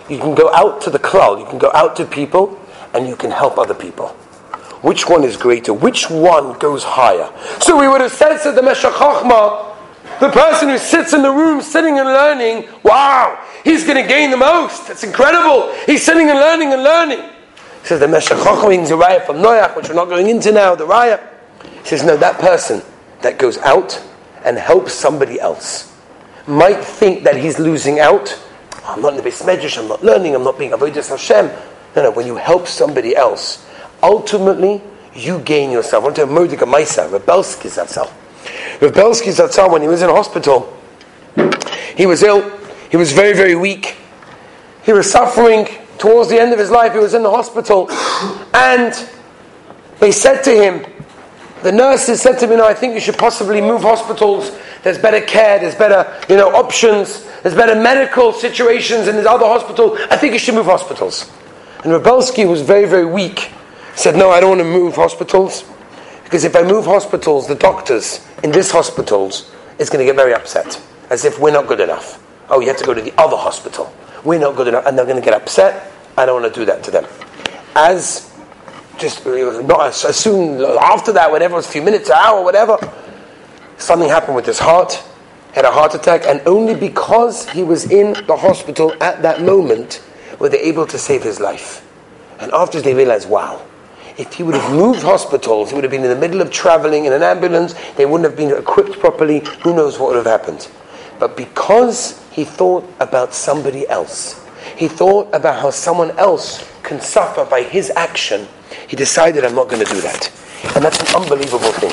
You 0.10 0.18
can 0.18 0.34
go 0.34 0.52
out 0.54 0.82
to 0.82 0.90
the 0.90 1.00
crowd, 1.00 1.40
you 1.40 1.46
can 1.46 1.58
go 1.58 1.72
out 1.74 1.96
to 1.98 2.06
people, 2.06 2.58
and 2.94 3.08
you 3.08 3.16
can 3.16 3.32
help 3.32 3.58
other 3.58 3.74
people. 3.74 4.10
Which 4.82 5.08
one 5.08 5.24
is 5.24 5.38
greater? 5.38 5.74
Which 5.74 6.10
one 6.10 6.58
goes 6.58 6.84
higher? 6.84 7.30
So 7.60 7.78
we 7.78 7.88
would 7.88 8.02
have 8.02 8.12
said 8.12 8.38
to 8.44 8.52
the 8.52 8.62
Meshech 8.62 8.94
Chochma, 8.94 9.71
the 10.22 10.30
person 10.30 10.70
who 10.70 10.78
sits 10.78 11.14
in 11.14 11.24
the 11.24 11.32
room 11.32 11.62
sitting 11.62 11.98
and 11.98 12.08
learning, 12.08 12.70
wow, 12.84 13.44
he's 13.64 13.84
going 13.84 14.02
to 14.02 14.08
gain 14.08 14.30
the 14.30 14.38
most. 14.38 14.88
It's 14.88 15.04
incredible. 15.04 15.74
He's 15.88 16.06
sitting 16.06 16.30
and 16.30 16.38
learning 16.38 16.72
and 16.74 16.84
learning. 16.84 17.20
He 17.82 17.88
says 17.88 18.00
the 18.00 18.08
Meshech 18.08 18.38
Chochma 18.38 18.70
means 18.70 18.90
the 18.90 18.96
raya 18.96 19.26
from 19.26 19.38
Noach, 19.38 19.76
which 19.76 19.90
we're 19.90 19.96
not 19.96 20.10
going 20.10 20.30
into 20.30 20.52
now, 20.52 20.76
the 20.76 20.86
raya. 20.86 21.20
He 21.82 21.88
says, 21.90 22.04
no, 22.04 22.16
that 22.18 22.40
person 22.40 22.84
that 23.22 23.40
goes 23.40 23.58
out 23.58 24.00
and 24.46 24.60
helps 24.60 24.94
somebody 24.94 25.40
else 25.40 25.92
might 26.46 26.84
think 26.84 27.24
that 27.24 27.36
he's 27.36 27.58
losing 27.58 28.00
out, 28.00 28.40
I'm 28.86 29.02
not 29.02 29.14
in 29.14 29.24
the 29.24 29.28
beis 29.28 29.44
medrash, 29.44 29.80
I'm 29.80 29.88
not 29.88 30.04
learning, 30.04 30.36
I'm 30.36 30.44
not 30.44 30.60
being 30.60 30.72
avodas 30.72 31.10
Hashem. 31.10 31.48
No, 31.96 32.04
no, 32.04 32.12
when 32.12 32.28
you 32.28 32.36
help 32.36 32.68
somebody 32.68 33.16
else, 33.16 33.68
ultimately 34.04 34.84
you 35.16 35.40
gain 35.40 35.72
yourself. 35.72 36.04
I 36.04 36.06
want 36.06 36.16
to 36.18 36.22
have 36.28 36.30
Mordecai 36.30 36.66
Rebelsky 36.66 37.70
Zatzal. 38.82 38.92
Rebelsky 38.92 39.32
Zatzal, 39.32 39.72
when 39.72 39.82
he 39.82 39.88
was 39.88 40.02
in 40.02 40.10
hospital, 40.10 40.78
he 41.96 42.06
was 42.06 42.24
ill, 42.24 42.50
he 42.90 42.98
was 42.98 43.12
very, 43.12 43.34
very 43.34 43.56
weak. 43.56 43.98
He 44.84 44.94
was 44.94 45.10
suffering 45.12 45.68
towards 45.98 46.30
the 46.30 46.40
end 46.40 46.52
of 46.52 46.60
his 46.60 46.72
life, 46.72 46.94
he 46.94 47.00
was 47.00 47.14
in 47.14 47.24
the 47.24 47.30
hospital, 47.30 47.88
and 48.54 49.08
they 50.00 50.12
said 50.12 50.42
to 50.44 50.52
him, 50.52 50.86
the 51.62 51.72
nurses 51.72 52.20
said 52.20 52.40
to 52.40 52.48
me, 52.48 52.56
no, 52.56 52.66
I 52.66 52.74
think 52.74 52.96
you 52.96 53.00
should 53.00 53.20
possibly 53.20 53.62
move 53.62 53.84
hospitals. 53.84 54.52
There's 54.82 54.98
better 54.98 55.22
care, 55.22 55.60
there's 55.60 55.76
better, 55.76 56.12
you 56.28 56.36
know, 56.36 56.50
options, 56.56 57.24
there's 57.44 57.54
better 57.54 57.80
medical 57.80 58.34
situations 58.34 59.08
in 59.08 59.16
this 59.16 59.28
other 59.28 59.46
hospital. 59.46 59.96
I 60.10 60.18
think 60.18 60.34
you 60.34 60.40
should 60.40 60.56
move 60.56 60.66
hospitals. 60.66 61.30
And 61.84 61.94
Rebelsky 61.94 62.50
was 62.50 62.64
very, 62.64 62.88
very 62.88 63.06
weak. 63.06 63.40
He 63.92 63.98
said, 63.98 64.16
no, 64.16 64.32
I 64.32 64.40
don't 64.40 64.58
want 64.58 64.62
to 64.62 64.66
move 64.66 64.96
hospitals. 64.96 65.64
Because 66.24 66.46
if 66.46 66.56
I 66.56 66.64
move 66.64 66.86
hospitals, 66.86 67.48
the 67.48 67.54
doctors 67.54 68.26
in 68.44 68.52
this 68.52 68.72
hospitals 68.72 69.52
is 69.80 69.90
going 69.90 70.00
to 70.00 70.06
get 70.06 70.16
very 70.16 70.34
upset. 70.34 70.82
As 71.10 71.26
if 71.26 71.40
we're 71.40 71.52
not 71.52 71.68
good 71.68 71.80
enough. 71.80 72.24
Oh, 72.50 72.60
you 72.60 72.68
have 72.68 72.78
to 72.78 72.86
go 72.86 72.94
to 72.94 73.02
the 73.02 73.14
other 73.20 73.38
hospital. 73.38 73.94
We're 74.24 74.40
not 74.40 74.56
good 74.56 74.68
enough. 74.68 74.86
And 74.86 74.98
they're 74.98 75.06
going 75.06 75.22
to 75.22 75.24
get 75.24 75.34
upset. 75.34 75.92
I 76.18 76.26
don't 76.26 76.42
want 76.42 76.54
to 76.54 76.60
do 76.60 76.66
that 76.66 76.84
to 76.84 76.92
them. 76.92 77.06
As 77.76 78.32
just 78.98 79.26
not 79.26 79.88
as, 79.88 80.06
as 80.06 80.16
soon 80.16 80.62
after 80.62 81.12
that, 81.14 81.32
whenever 81.32 81.56
it 81.56 81.58
was 81.58 81.68
a 81.68 81.72
few 81.72 81.82
minutes, 81.82 82.10
an 82.10 82.18
hour, 82.18 82.44
whatever, 82.44 82.78
something 83.78 84.10
happened 84.10 84.36
with 84.36 84.46
his 84.46 84.60
heart, 84.60 85.02
had 85.54 85.66
a 85.66 85.72
heart 85.72 85.96
attack, 85.96 86.26
and 86.26 86.42
only 86.46 86.76
because 86.76 87.50
he 87.50 87.64
was 87.64 87.92
in 87.92 88.14
the 88.26 88.36
hospital 88.36 88.94
at 89.02 89.22
that 89.22 89.42
moment 89.42 90.02
were 90.40 90.50
they 90.50 90.60
able 90.62 90.86
to 90.88 90.98
save 90.98 91.24
his 91.24 91.40
life. 91.40 91.86
And 92.40 92.52
after 92.54 92.82
they 92.82 92.94
realized, 92.94 93.30
wow, 93.30 93.66
if 94.18 94.34
he 94.34 94.44
would 94.44 94.56
have 94.56 94.72
moved 94.72 95.02
hospitals, 95.02 95.70
he 95.70 95.76
would 95.76 95.84
have 95.84 95.92
been 95.92 96.04
in 96.04 96.10
the 96.10 96.16
middle 96.16 96.42
of 96.42 96.52
traveling 96.52 97.06
in 97.06 97.14
an 97.14 97.24
ambulance, 97.24 97.76
they 97.96 98.06
wouldn't 98.06 98.30
have 98.30 98.38
been 98.38 98.56
equipped 98.58 99.00
properly, 99.00 99.42
who 99.62 99.74
knows 99.74 100.00
what 100.00 100.10
would 100.10 100.18
have 100.18 100.26
happened. 100.26 100.68
But 101.20 101.38
because 101.38 102.20
he 102.32 102.44
thought 102.44 102.88
about 103.00 103.34
somebody 103.34 103.88
else, 103.88 104.44
he 104.76 104.88
thought 104.88 105.34
about 105.34 105.62
how 105.62 105.70
someone 105.70 106.12
else 106.18 106.68
can 106.84 107.00
suffer 107.00 107.46
by 107.46 107.64
his 107.64 107.92
action, 107.96 108.48
he 108.88 108.96
decided, 108.96 109.46
I'm 109.46 109.56
not 109.56 109.70
going 109.70 109.86
to 109.86 109.92
do 109.92 110.02
that. 110.02 110.32
And 110.76 110.84
that's 110.84 111.00
an 111.00 111.22
unbelievable 111.22 111.72
thing. 111.74 111.92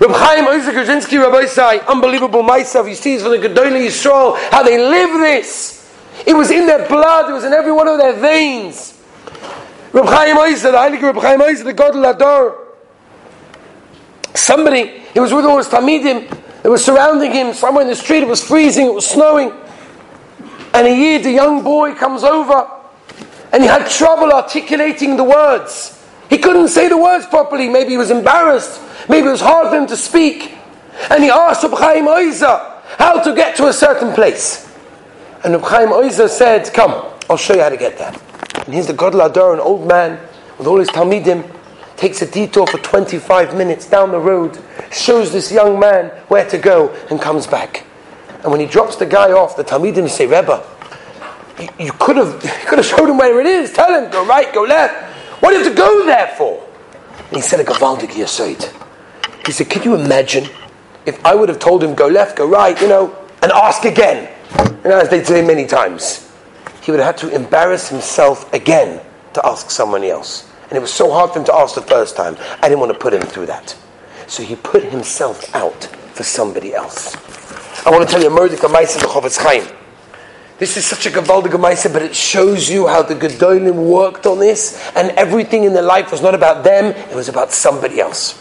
Reb 0.00 0.10
Chaim 0.16 0.44
Oizer 0.44 0.72
Grodzinski, 0.72 1.20
Rabbi 1.20 1.46
Sai, 1.46 1.78
unbelievable 1.78 2.42
myself. 2.42 2.88
You 2.88 2.94
see, 2.94 3.18
from 3.18 3.32
the 3.32 3.48
Gedolei 3.48 3.86
Yisrael, 3.86 4.38
how 4.50 4.62
they 4.62 4.78
live 4.78 5.20
this. 5.20 5.92
It 6.26 6.34
was 6.34 6.50
in 6.50 6.66
their 6.66 6.86
blood, 6.88 7.30
it 7.30 7.32
was 7.32 7.44
in 7.44 7.52
every 7.52 7.72
one 7.72 7.88
of 7.88 7.98
their 7.98 8.12
veins. 8.12 8.97
Reb 9.92 10.04
Chaim 10.04 10.36
Oizer, 10.36 10.72
the 10.72 10.78
Heilige 10.78 11.02
Reb 11.02 11.16
Chaim 11.16 11.64
the 11.64 11.72
God 11.72 11.94
Lador. 11.94 12.66
Somebody, 14.34 15.02
he 15.12 15.20
was 15.20 15.32
with 15.32 15.44
all 15.44 15.58
his 15.58 15.68
Talmidim, 15.68 16.62
they 16.62 16.68
were 16.68 16.78
surrounding 16.78 17.32
him 17.32 17.54
somewhere 17.54 17.82
in 17.82 17.88
the 17.88 17.96
street, 17.96 18.22
it 18.22 18.28
was 18.28 18.44
freezing, 18.44 18.86
it 18.86 18.94
was 18.94 19.06
snowing. 19.06 19.52
And 20.74 20.86
a 20.86 20.94
Yid, 20.94 21.24
a 21.26 21.30
young 21.30 21.62
boy, 21.62 21.94
comes 21.94 22.24
over, 22.24 22.70
and 23.52 23.62
he 23.62 23.68
had 23.68 23.88
trouble 23.88 24.32
articulating 24.32 25.16
the 25.16 25.24
words. 25.24 25.98
He 26.28 26.36
couldn't 26.36 26.68
say 26.68 26.88
the 26.88 26.98
words 26.98 27.26
properly. 27.26 27.68
Maybe 27.68 27.90
he 27.90 27.96
was 27.96 28.10
embarrassed. 28.10 28.82
Maybe 29.08 29.26
it 29.26 29.30
was 29.30 29.40
hard 29.40 29.70
for 29.70 29.76
him 29.76 29.86
to 29.86 29.96
speak. 29.96 30.54
And 31.10 31.22
he 31.22 31.30
asked 31.30 31.62
Reb 31.62 31.72
Chaim 31.72 32.06
Oizer 32.06 32.82
how 32.98 33.22
to 33.22 33.34
get 33.34 33.56
to 33.56 33.68
a 33.68 33.72
certain 33.72 34.12
place. 34.12 34.70
And 35.44 35.54
Reb 35.54 35.62
Chaim 35.62 35.88
Oizer 35.88 36.28
said, 36.28 36.70
Come, 36.74 37.06
I'll 37.30 37.38
show 37.38 37.54
you 37.54 37.62
how 37.62 37.70
to 37.70 37.76
get 37.76 37.96
there. 37.96 38.14
And 38.68 38.74
here's 38.74 38.86
the 38.86 38.92
Gadol 38.92 39.20
Hador, 39.20 39.54
an 39.54 39.60
old 39.60 39.88
man 39.88 40.20
with 40.58 40.66
all 40.66 40.78
his 40.78 40.90
Talmidim, 40.90 41.50
takes 41.96 42.20
a 42.20 42.30
detour 42.30 42.66
for 42.66 42.76
25 42.76 43.56
minutes 43.56 43.88
down 43.88 44.10
the 44.10 44.20
road, 44.20 44.62
shows 44.92 45.32
this 45.32 45.50
young 45.50 45.80
man 45.80 46.10
where 46.28 46.46
to 46.50 46.58
go, 46.58 46.90
and 47.08 47.18
comes 47.18 47.46
back. 47.46 47.86
And 48.42 48.52
when 48.52 48.60
he 48.60 48.66
drops 48.66 48.96
the 48.96 49.06
guy 49.06 49.32
off, 49.32 49.56
the 49.56 49.64
Talmidim 49.64 50.06
say, 50.10 50.26
Rebbe, 50.26 50.62
you, 51.58 51.86
you 51.86 51.92
could 51.92 52.18
have 52.18 52.44
you 52.44 52.68
could 52.68 52.76
have 52.76 52.84
showed 52.84 53.08
him 53.08 53.16
where 53.16 53.40
it 53.40 53.46
is. 53.46 53.72
Tell 53.72 53.88
him, 53.88 54.10
go 54.10 54.26
right, 54.26 54.52
go 54.52 54.64
left. 54.64 55.16
What 55.42 55.48
do 55.48 55.56
you 55.56 55.64
have 55.64 55.72
to 55.72 55.74
go 55.74 56.04
there 56.04 56.34
for? 56.36 56.62
And 57.28 57.36
he 57.36 57.40
said 57.40 57.60
a 57.60 57.64
Gavaldik 57.64 58.10
Yasaid. 58.10 58.70
He 59.46 59.52
said, 59.52 59.70
Can 59.70 59.82
you 59.82 59.94
imagine 59.94 60.44
if 61.06 61.24
I 61.24 61.34
would 61.34 61.48
have 61.48 61.58
told 61.58 61.82
him, 61.82 61.94
go 61.94 62.06
left, 62.06 62.36
go 62.36 62.46
right, 62.46 62.78
you 62.82 62.88
know, 62.88 63.16
and 63.40 63.50
ask 63.50 63.86
again? 63.86 64.30
You 64.84 64.90
know, 64.90 64.98
as 64.98 65.08
they 65.08 65.24
say 65.24 65.40
many 65.40 65.66
times. 65.66 66.27
He 66.88 66.92
would 66.92 67.00
have 67.00 67.20
had 67.20 67.28
to 67.28 67.36
embarrass 67.36 67.90
himself 67.90 68.50
again 68.54 69.04
to 69.34 69.46
ask 69.46 69.70
someone 69.70 70.02
else. 70.04 70.50
And 70.70 70.72
it 70.78 70.80
was 70.80 70.90
so 70.90 71.12
hard 71.12 71.32
for 71.32 71.40
him 71.40 71.44
to 71.44 71.54
ask 71.54 71.74
the 71.74 71.82
first 71.82 72.16
time. 72.16 72.34
I 72.62 72.68
didn't 72.70 72.80
want 72.80 72.94
to 72.94 72.98
put 72.98 73.12
him 73.12 73.20
through 73.20 73.44
that. 73.44 73.76
So 74.26 74.42
he 74.42 74.56
put 74.56 74.84
himself 74.84 75.54
out 75.54 75.84
for 76.14 76.22
somebody 76.22 76.72
else. 76.72 77.14
I 77.84 77.90
want 77.90 78.08
to 78.08 78.10
tell 78.10 78.22
you 78.22 78.34
a 78.34 78.42
in 78.42 78.52
the 78.52 78.56
Chofetz 78.56 79.36
Chaim. 79.36 79.68
This 80.56 80.78
is 80.78 80.86
such 80.86 81.04
a 81.04 81.10
Gavaldig 81.10 81.50
Gemaisa, 81.50 81.92
but 81.92 82.00
it 82.00 82.16
shows 82.16 82.70
you 82.70 82.86
how 82.86 83.02
the 83.02 83.14
Gedolim 83.14 83.74
worked 83.74 84.24
on 84.24 84.38
this, 84.38 84.90
and 84.96 85.10
everything 85.10 85.64
in 85.64 85.74
their 85.74 85.82
life 85.82 86.10
was 86.10 86.22
not 86.22 86.34
about 86.34 86.64
them, 86.64 86.86
it 86.86 87.14
was 87.14 87.28
about 87.28 87.52
somebody 87.52 88.00
else. 88.00 88.40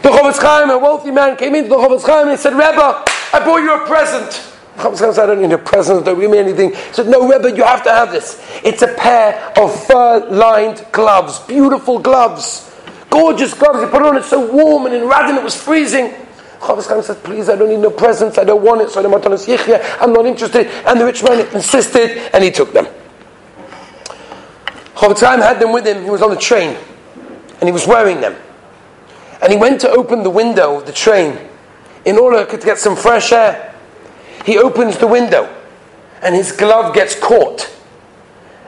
The 0.00 0.10
Chofetz 0.10 0.38
Chaim, 0.38 0.70
a 0.70 0.78
wealthy 0.78 1.10
man, 1.10 1.36
came 1.36 1.56
into 1.56 1.70
the 1.70 1.74
Chofetz 1.74 2.06
Chaim 2.06 2.28
and 2.28 2.38
said, 2.38 2.52
Rebbe, 2.52 3.04
I 3.32 3.44
bought 3.44 3.56
you 3.56 3.82
a 3.82 3.84
present. 3.84 4.46
I 4.84 5.26
don't 5.26 5.40
need 5.40 5.52
a 5.52 5.58
present, 5.58 6.04
don't 6.04 6.18
give 6.18 6.30
me 6.30 6.38
anything. 6.38 6.70
He 6.70 6.92
said, 6.92 7.06
no, 7.08 7.28
Rebbe, 7.28 7.54
you 7.56 7.64
have 7.64 7.82
to 7.84 7.90
have 7.90 8.10
this. 8.12 8.40
It's 8.64 8.82
a 8.82 8.94
pair 8.94 9.52
of 9.58 9.86
fur-lined 9.86 10.86
gloves, 10.92 11.38
beautiful 11.40 11.98
gloves. 11.98 12.66
Gorgeous 13.10 13.54
gloves. 13.54 13.80
He 13.82 13.86
put 13.90 14.02
it 14.02 14.06
on, 14.06 14.16
it's 14.16 14.28
so 14.28 14.52
warm, 14.52 14.86
and 14.86 14.94
in 14.94 15.02
Radin 15.02 15.36
it 15.36 15.42
was 15.42 15.60
freezing. 15.60 16.12
Chofetz 16.60 16.88
Chaim 16.88 17.02
said, 17.02 17.22
please, 17.24 17.48
I 17.48 17.56
don't 17.56 17.68
need 17.68 17.80
no 17.80 17.90
presents, 17.90 18.38
I 18.38 18.44
don't 18.44 18.62
want 18.62 18.82
it, 18.82 18.90
so 18.90 19.02
I'm 19.02 19.10
not 19.10 20.26
interested. 20.26 20.66
And 20.66 21.00
the 21.00 21.04
rich 21.04 21.22
man 21.24 21.40
insisted, 21.54 22.18
and 22.34 22.44
he 22.44 22.50
took 22.50 22.72
them. 22.72 22.86
Chofetz 24.94 25.20
Chaim 25.20 25.40
had 25.40 25.58
them 25.58 25.72
with 25.72 25.86
him, 25.86 26.04
he 26.04 26.10
was 26.10 26.22
on 26.22 26.30
the 26.30 26.36
train, 26.36 26.76
and 27.58 27.68
he 27.68 27.72
was 27.72 27.86
wearing 27.86 28.20
them. 28.20 28.36
And 29.42 29.50
he 29.50 29.58
went 29.58 29.80
to 29.80 29.90
open 29.90 30.22
the 30.22 30.30
window 30.30 30.76
of 30.76 30.86
the 30.86 30.92
train 30.92 31.36
in 32.04 32.18
order 32.18 32.44
to 32.44 32.58
get 32.58 32.78
some 32.78 32.94
fresh 32.94 33.32
air. 33.32 33.69
He 34.50 34.58
opens 34.58 34.98
the 34.98 35.06
window, 35.06 35.48
and 36.22 36.34
his 36.34 36.50
glove 36.50 36.92
gets 36.92 37.14
caught. 37.14 37.72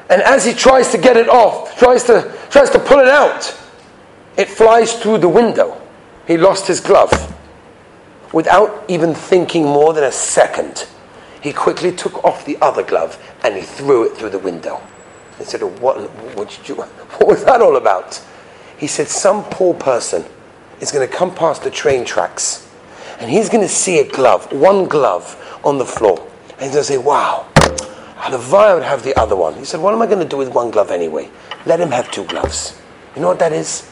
And 0.09 0.23
as 0.23 0.45
he 0.45 0.53
tries 0.53 0.93
to 0.93 0.97
get 0.97 1.17
it 1.17 1.29
off, 1.29 1.77
tries 1.77 2.05
to, 2.05 2.33
tries 2.51 2.71
to 2.71 2.79
pull 2.79 3.01
it 3.01 3.09
out, 3.09 3.53
it 4.37 4.49
flies 4.49 4.95
through 4.95 5.19
the 5.19 5.29
window. 5.29 5.83
He 6.29 6.37
lost 6.37 6.69
his 6.69 6.79
glove. 6.79 7.11
Without 8.33 8.85
even 8.87 9.13
thinking 9.13 9.65
more 9.65 9.93
than 9.93 10.05
a 10.05 10.13
second, 10.13 10.87
he 11.41 11.53
quickly 11.53 11.91
took 11.91 12.23
off 12.23 12.45
the 12.45 12.59
other 12.63 12.85
glove 12.85 13.21
and 13.43 13.57
he 13.57 13.63
threw 13.63 14.05
it 14.05 14.17
through 14.17 14.31
the 14.31 14.39
window. 14.39 14.81
He 15.37 15.43
said, 15.43 15.63
what, 15.81 15.99
what, 16.37 16.69
you, 16.69 16.77
what 16.77 17.27
was 17.27 17.45
that 17.45 17.61
all 17.61 17.75
about? 17.75 18.25
He 18.79 18.87
said, 18.87 19.09
Some 19.09 19.43
poor 19.47 19.75
person 19.75 20.25
is 20.81 20.93
going 20.93 21.09
to 21.09 21.13
come 21.13 21.35
past 21.35 21.65
the 21.65 21.73
train 21.73 22.05
tracks 22.05 22.69
and 23.19 23.29
he's 23.31 23.49
going 23.49 23.63
to 23.63 23.73
see 23.73 23.99
a 23.99 24.09
glove, 24.09 24.53
one 24.53 24.87
glove 24.87 25.39
on 25.65 25.79
the 25.79 25.87
floor. 25.87 26.19
And 26.53 26.61
he's 26.63 26.73
going 26.73 26.83
to 26.83 26.85
say, 26.85 26.99
Wow, 26.99 27.47
Halavai 27.55 28.75
would 28.75 28.85
have 28.85 29.03
the 29.03 29.19
other 29.19 29.37
one. 29.37 29.55
He 29.55 29.65
said, 29.65 29.81
What 29.81 29.95
am 29.95 30.03
I 30.03 30.07
going 30.07 30.21
to 30.21 30.29
do 30.29 30.37
with 30.37 30.49
one 30.51 30.71
glove 30.71 30.91
anyway? 30.91 31.31
Let 31.67 31.81
him 31.81 31.91
have 31.91 32.11
two 32.11 32.25
gloves. 32.25 32.81
You 33.15 33.23
know 33.23 33.29
what 33.29 33.39
that 33.41 33.53
is? 33.53 33.89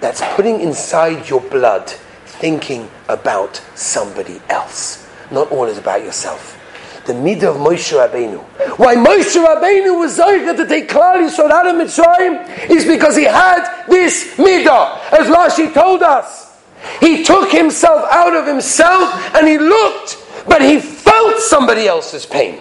That's 0.00 0.22
putting 0.36 0.60
inside 0.60 1.28
your 1.28 1.40
blood 1.40 1.88
thinking 2.24 2.88
about 3.08 3.56
somebody 3.74 4.40
else. 4.48 5.08
Not 5.30 5.50
all 5.50 5.64
is 5.64 5.78
about 5.78 6.02
yourself. 6.02 6.60
The 7.06 7.12
midah 7.12 7.54
of 7.54 7.56
Moshe 7.56 7.92
Rabbeinu. 7.92 8.42
Why 8.78 8.96
Moshe 8.96 9.42
Rabbeinu 9.42 9.98
was 9.98 10.18
Zoycha 10.18 10.56
to 10.56 10.66
take 10.66 10.88
Klal 10.88 11.26
Yisrael 11.26 11.50
out 11.50 11.66
of 11.66 11.74
Mitzrayim 11.74 12.70
is 12.70 12.84
because 12.84 13.16
he 13.16 13.24
had 13.24 13.86
this 13.88 14.36
midah, 14.36 15.12
as 15.12 15.26
Rashi 15.26 15.72
told 15.72 16.02
us. 16.02 16.60
He 17.00 17.24
took 17.24 17.50
himself 17.50 18.06
out 18.10 18.34
of 18.34 18.46
himself 18.46 19.34
and 19.34 19.48
he 19.48 19.58
looked, 19.58 20.18
but 20.46 20.62
he 20.62 20.80
felt 21.04 21.38
somebody 21.40 21.86
else's 21.86 22.26
pain. 22.26 22.60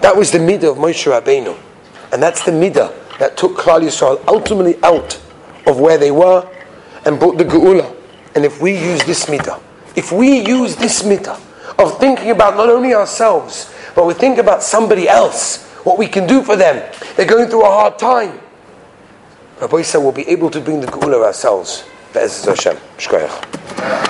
That 0.00 0.16
was 0.16 0.30
the 0.30 0.38
midah 0.38 0.70
of 0.72 0.76
Moshe 0.76 1.10
Rabbeinu. 1.10 1.58
And 2.12 2.22
that's 2.22 2.44
the 2.44 2.52
midah 2.52 3.18
that 3.18 3.36
took 3.36 3.56
Klal 3.56 3.80
Yisrael 3.82 4.24
ultimately 4.28 4.76
out 4.82 5.20
of 5.66 5.80
where 5.80 5.98
they 5.98 6.10
were 6.10 6.48
and 7.04 7.18
brought 7.18 7.38
the 7.38 7.44
Geula. 7.44 7.94
And 8.34 8.44
if 8.44 8.60
we 8.60 8.72
use 8.72 9.04
this 9.04 9.26
midah, 9.26 9.60
if 9.96 10.12
we 10.12 10.40
use 10.40 10.76
this 10.76 11.02
midah 11.02 11.40
of 11.78 11.98
thinking 11.98 12.30
about 12.30 12.56
not 12.56 12.68
only 12.68 12.94
ourselves, 12.94 13.72
but 13.94 14.06
we 14.06 14.14
think 14.14 14.38
about 14.38 14.62
somebody 14.62 15.08
else, 15.08 15.64
what 15.84 15.98
we 15.98 16.06
can 16.06 16.26
do 16.26 16.42
for 16.42 16.56
them, 16.56 16.76
they're 17.16 17.26
going 17.26 17.48
through 17.48 17.64
a 17.64 17.70
hard 17.70 17.98
time. 17.98 18.38
Rabbi 19.60 19.82
said 19.82 19.98
we'll 19.98 20.12
be 20.12 20.28
able 20.28 20.50
to 20.50 20.60
bring 20.60 20.80
the 20.80 20.86
Geula 20.86 21.24
ourselves. 21.24 21.84
Be'ez 22.12 22.44
Hashem. 22.44 22.76
Shkoyach. 22.96 23.98